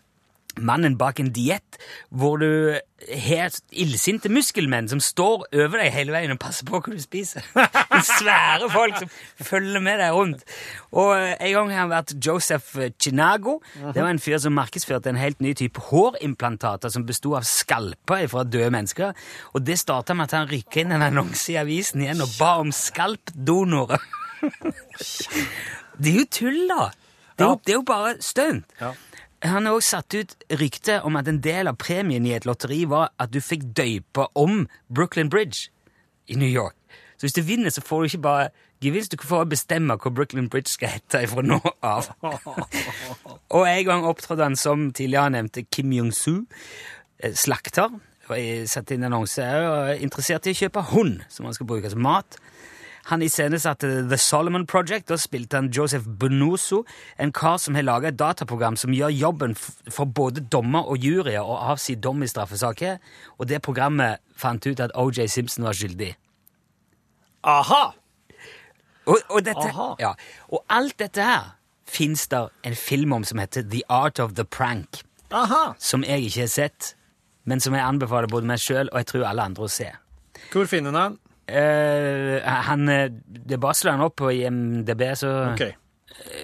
mannen 0.56 0.96
bak 0.98 1.20
en 1.20 1.30
diett 1.34 1.78
hvor 2.10 2.40
du 2.40 2.78
har 3.08 3.54
illsinte 3.70 4.30
muskelmenn 4.32 4.88
som 4.90 5.00
står 5.02 5.44
over 5.46 5.78
deg 5.78 5.92
hele 5.94 6.14
veien 6.14 6.34
og 6.34 6.40
passer 6.42 6.66
på 6.66 6.80
hva 6.80 6.94
du 6.94 7.00
spiser. 7.02 7.44
Svære 8.18 8.68
folk 8.72 8.98
som 8.98 9.12
følger 9.46 9.82
med 9.84 10.02
deg 10.02 10.16
rundt. 10.16 10.42
Og 10.90 11.12
eh, 11.14 11.36
en 11.36 11.54
gang 11.54 11.72
har 11.72 11.82
han 11.84 11.92
vært 11.92 12.16
Joseph 12.18 12.74
Chinago. 12.98 13.58
Det 13.78 14.02
var 14.02 14.10
en 14.10 14.22
fyr 14.22 14.40
som 14.42 14.56
markedsførte 14.58 15.12
en 15.12 15.20
helt 15.20 15.40
ny 15.44 15.54
type 15.58 15.82
hårimplantater 15.90 16.92
som 16.92 17.06
bestod 17.06 17.38
av 17.40 17.48
skalper 17.48 18.26
fra 18.32 18.44
døde 18.44 18.72
mennesker. 18.74 19.14
Og 19.54 19.62
det 19.66 19.78
starta 19.80 20.16
med 20.18 20.28
at 20.28 20.38
han 20.40 20.50
rykka 20.50 20.82
inn 20.82 20.96
en 20.96 21.06
annonse 21.06 21.52
i 21.54 21.58
avisen 21.60 22.02
igjen 22.02 22.24
og 22.24 22.34
ba 22.40 22.56
om 22.64 22.74
skalpdonorer. 22.74 24.02
det 26.02 26.16
er 26.16 26.24
jo 26.24 26.30
tull, 26.40 26.64
da! 26.70 26.88
Det 27.38 27.46
er, 27.46 27.50
jo, 27.52 27.60
det 27.62 27.70
er 27.70 27.76
jo 27.76 27.86
bare 27.86 28.16
stunt. 28.18 28.80
Han 29.46 29.66
har 29.66 29.72
også 29.76 29.98
satt 29.98 30.14
ut 30.14 30.32
rykte 30.58 30.98
om 31.06 31.16
at 31.18 31.28
en 31.30 31.38
del 31.42 31.70
av 31.70 31.78
premien 31.78 32.26
i 32.26 32.34
et 32.34 32.46
lotteri 32.48 32.82
var 32.90 33.12
at 33.22 33.30
du 33.30 33.38
fikk 33.42 33.68
døype 33.78 34.26
om 34.34 34.64
Brooklyn 34.90 35.30
Bridge 35.30 35.70
i 36.26 36.34
New 36.34 36.48
York. 36.48 36.74
Så 37.18 37.26
hvis 37.26 37.36
du 37.36 37.42
vinner, 37.42 37.70
så 37.70 37.82
får 37.82 38.00
du 38.00 38.04
ikke 38.04 38.24
bare 38.26 38.48
gevinst, 38.82 39.14
du 39.14 39.26
får 39.26 39.48
bestemme 39.50 39.96
hva 39.98 40.10
Brooklyn 40.14 40.50
Bridge 40.50 40.70
skal 40.70 40.96
hete 40.96 41.24
fra 41.30 41.42
nå 41.42 41.58
av. 41.82 42.10
og 43.56 43.64
en 43.64 43.86
gang 43.86 44.06
opptrådte 44.06 44.46
han 44.46 44.58
som 44.58 44.90
tidligere 44.92 45.34
nevnte 45.34 45.66
Kim 45.66 45.92
Jong-su, 45.94 46.44
eh, 47.22 47.34
slakter. 47.34 47.94
Jeg 48.28 48.68
satte 48.68 48.94
inn 48.94 49.06
annonse 49.08 49.42
og 49.42 49.94
er 49.94 50.04
interessert 50.04 50.46
i 50.46 50.54
å 50.54 50.60
kjøpe 50.60 50.84
hund 50.92 51.22
som 51.32 51.48
han 51.48 51.56
skal 51.56 51.66
bruke 51.70 51.90
som 51.90 52.02
mat. 52.04 52.38
Han 53.08 53.22
iscenesatte 53.24 53.88
The 54.08 54.18
Solomon 54.20 54.66
Project. 54.66 55.08
Da 55.08 55.16
spilte 55.16 55.56
han 55.56 55.70
Joseph 55.72 56.04
Bonoso, 56.20 56.82
en 57.16 57.32
kar 57.32 57.56
som 57.56 57.74
har 57.74 57.86
laga 57.86 58.10
et 58.10 58.18
dataprogram 58.20 58.76
som 58.76 58.92
gjør 58.92 59.14
jobben 59.14 59.54
for 59.56 60.04
både 60.04 60.44
dommer 60.52 60.84
og 60.84 61.00
juryer 61.00 61.40
å 61.40 61.56
avsi 61.72 61.96
dom 61.96 62.22
i 62.22 62.28
straffesaker, 62.28 62.98
og 63.38 63.48
det 63.48 63.62
programmet 63.64 64.20
fant 64.36 64.66
ut 64.66 64.80
at 64.84 64.92
OJ 64.92 65.24
Simpson 65.32 65.64
var 65.64 65.78
skyldig. 65.78 66.10
Aha! 67.48 67.84
Og, 69.08 69.16
og, 69.30 69.40
dette, 69.44 69.70
Aha. 69.70 69.94
Ja, 70.02 70.12
og 70.52 70.66
alt 70.68 70.98
dette 71.00 71.24
her 71.24 71.54
fins 71.88 72.26
der 72.28 72.50
en 72.62 72.76
film 72.76 73.14
om 73.16 73.24
som 73.24 73.40
heter 73.40 73.64
The 73.64 73.80
Art 73.88 74.20
of 74.20 74.34
the 74.36 74.44
Prank. 74.44 75.00
Aha! 75.32 75.72
Som 75.80 76.04
jeg 76.04 76.28
ikke 76.28 76.44
har 76.44 76.52
sett, 76.52 76.90
men 77.48 77.60
som 77.64 77.72
jeg 77.72 77.86
anbefaler 77.86 78.28
både 78.28 78.50
meg 78.50 78.60
sjøl 78.60 78.92
og 78.92 79.00
jeg 79.00 79.08
tror 79.14 79.24
alle 79.30 79.48
andre 79.48 79.64
å 79.64 79.72
se. 79.72 79.88
Hvor 80.52 80.68
finner 80.68 80.92
du 80.92 81.00
den? 81.00 81.18
Eh, 81.48 82.44
han, 82.44 82.88
eh, 82.88 83.08
det 83.48 83.60
basler 83.60 83.92
bare 83.92 83.96
han 83.96 84.04
opp 84.04 84.18
på 84.20 84.32
IMDb, 84.34 85.02
så 85.16 85.52
Ok. 85.52 85.60
Eh, 85.60 85.74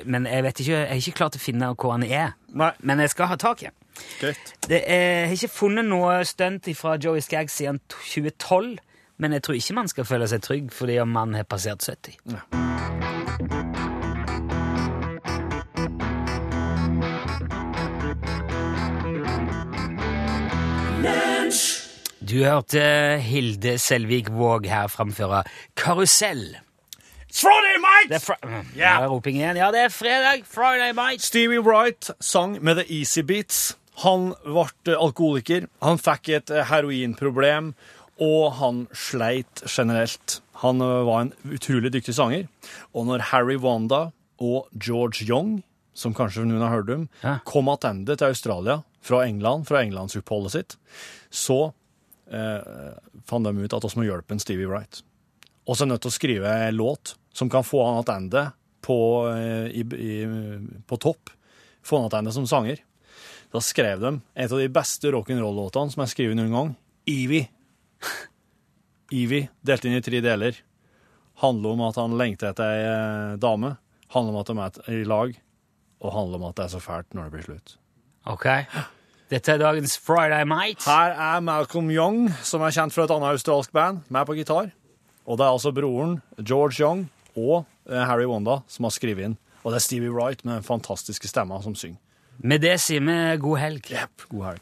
Men 0.07 0.27
jeg 0.27 0.43
vet 0.45 0.61
ikke, 0.61 0.73
jeg 0.73 0.91
er 0.91 0.95
ikke 0.95 1.17
klar 1.19 1.29
til 1.29 1.41
å 1.41 1.45
finne 1.45 1.75
hvor 1.75 1.93
han 1.93 2.03
er. 2.03 2.35
Men 2.81 3.01
jeg 3.01 3.11
skal 3.11 3.27
ha 3.27 3.37
tak 3.37 3.63
i 3.63 3.67
er, 4.91 5.05
jeg 5.21 5.29
har 5.29 5.37
ikke 5.37 5.49
funnet 5.55 5.85
noe 5.85 6.25
stunt 6.25 6.69
fra 6.77 6.97
Joey 6.97 7.21
Skaggs 7.21 7.53
siden 7.61 7.81
2012, 7.89 8.79
men 9.19 9.33
jeg 9.33 9.43
tror 9.43 9.55
ikke 9.55 9.75
man 9.75 9.89
skal 9.89 10.05
føle 10.05 10.29
seg 10.29 10.43
trygg 10.43 10.73
fordi 10.73 10.99
om 10.99 11.09
man 11.09 11.35
har 11.35 11.45
passert 11.45 11.83
70. 11.85 13.04
Du 22.25 22.39
hørte 22.41 22.81
Hilde 23.21 23.75
Selvik 23.79 24.31
Våg 24.33 24.65
her 24.71 24.87
framføre 24.89 25.43
Karusell. 25.77 26.55
It's 27.29 27.43
Friday, 27.43 27.77
mate! 27.83 28.09
Det 28.09 28.17
er 28.17 28.23
fra 28.25 28.37
ja. 28.79 28.93
roping 29.11 29.37
igjen. 29.37 29.59
Ja, 29.61 29.69
det 29.75 29.83
er 29.83 29.93
fredag. 29.93 30.47
Friday, 30.49 30.95
mate. 30.97 31.21
Stevie 31.21 31.61
Wright 31.61 32.09
sang 32.25 32.57
med 32.65 32.81
The 32.81 32.87
Easy 32.89 33.21
Beats. 33.21 33.77
Han 34.07 34.33
ble 34.47 34.97
alkoholiker, 34.97 35.69
han 35.85 36.01
fikk 36.01 36.33
et 36.39 36.55
heroinproblem, 36.71 37.75
og 38.17 38.57
han 38.63 38.81
sleit 38.97 39.61
generelt. 39.69 40.41
Han 40.65 40.81
eh, 40.81 41.05
var 41.05 41.27
en 41.27 41.35
utrolig 41.45 41.93
dyktig 41.93 42.17
sanger. 42.17 42.49
Og 42.97 43.11
når 43.11 43.29
Harry 43.35 43.61
Wanda 43.61 44.15
og 44.41 44.73
George 44.73 45.29
Young, 45.29 45.59
som 45.93 46.17
kanskje 46.17 46.49
noen 46.49 46.65
har 46.65 46.79
hørt 46.79 46.97
om, 46.97 47.09
kom 47.45 47.69
tilbake 47.77 48.17
til 48.17 48.33
Australia 48.33 48.83
fra 49.05 49.27
England, 49.29 49.69
fra 49.69 49.85
englandsoppholdet 49.85 50.57
sitt, 50.57 50.79
så 51.29 51.75
eh, 52.35 52.95
fant 53.29 53.47
de 53.47 53.53
ut 53.55 53.77
at 53.77 53.87
vi 53.87 54.01
må 54.01 54.07
hjelpe 54.09 54.35
en 54.35 54.43
Stevie 54.43 54.69
Wright. 54.71 55.03
Så 55.65 55.79
er 55.79 55.87
vi 55.87 55.93
nødt 55.95 56.05
til 56.05 56.13
å 56.13 56.19
skrive 56.19 56.57
en 56.67 56.77
låt 56.77 57.15
som 57.35 57.51
kan 57.51 57.65
få 57.65 57.83
han 57.87 58.05
tilbake 58.05 58.53
på, 58.85 58.99
eh, 59.33 60.61
på 60.87 60.97
topp. 61.01 61.31
Få 61.83 62.03
han 62.03 62.11
tilbake 62.11 62.35
som 62.37 62.47
sanger. 62.47 62.83
Da 63.53 63.61
skrev 63.63 64.01
de 64.01 64.21
en 64.35 64.53
av 64.53 64.59
de 64.59 64.69
beste 64.69 65.11
rock'n'roll-låtene 65.15 65.93
som 65.95 66.03
er 66.03 66.11
skrevet 66.11 66.37
noen 66.37 66.53
gang. 66.53 66.75
Evie. 67.07 67.49
Evie, 69.15 69.49
delt 69.63 69.85
inn 69.85 69.95
i 69.95 70.03
tre 70.03 70.21
deler. 70.25 70.59
Handler 71.43 71.77
om 71.77 71.85
at 71.87 71.99
han 72.01 72.17
lengter 72.19 72.51
etter 72.51 72.67
ei 72.67 72.85
eh, 72.89 73.37
dame. 73.43 73.77
Handler 74.15 74.35
om 74.35 74.41
at 74.43 74.81
de 74.81 74.91
er 74.93 75.01
i 75.01 75.09
lag. 75.09 75.41
og 76.05 76.13
handler 76.13 76.37
om 76.37 76.51
at 76.51 76.57
det 76.59 76.65
er 76.67 76.73
så 76.75 76.81
fælt 76.85 77.15
når 77.17 77.25
det 77.25 77.33
blir 77.33 77.45
slutt. 77.47 77.71
Ok. 78.29 78.45
Dette 79.33 79.55
er 79.55 79.59
dagens 79.59 79.97
Friday 79.97 80.45
Night. 80.45 80.85
Her 80.85 81.15
er 81.17 81.41
Malcolm 81.41 81.89
Young, 81.91 82.27
som 82.45 82.61
er 82.61 82.75
kjent 82.77 82.93
fra 82.93 83.07
et 83.07 83.15
annet 83.15 83.33
australsk 83.33 83.73
band, 83.73 84.03
med 84.13 84.27
på 84.29 84.37
gitar. 84.37 84.69
Og 85.25 85.39
det 85.41 85.47
er 85.47 85.55
altså 85.55 85.73
broren 85.73 86.19
George 86.43 86.77
Young 86.83 87.07
og 87.35 87.65
eh, 87.89 88.05
Harry 88.05 88.29
Wanda 88.29 88.61
som 88.69 88.85
har 88.85 88.93
skrevet 88.93 89.25
inn. 89.31 89.39
Og 89.65 89.73
det 89.73 89.81
er 89.81 89.87
Stevie 89.87 90.13
Wright 90.13 90.45
med 90.45 90.59
den 90.59 90.67
fantastiske 90.67 91.31
stemma 91.31 91.63
som 91.65 91.73
synger. 91.75 91.97
Med 92.45 92.61
det 92.61 92.77
sier 92.83 93.01
vi 93.01 93.17
god 93.41 93.63
helg. 93.63 93.89
Yep, 93.95 94.29
god 94.29 94.45
helg. 94.51 94.61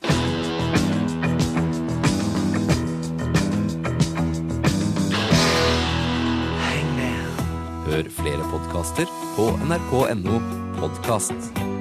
Hør 7.92 8.09
flere 8.14 8.46
podkaster 8.55 9.11
på 9.35 9.51
nrk.no 9.66 10.38
podkast. 10.79 11.71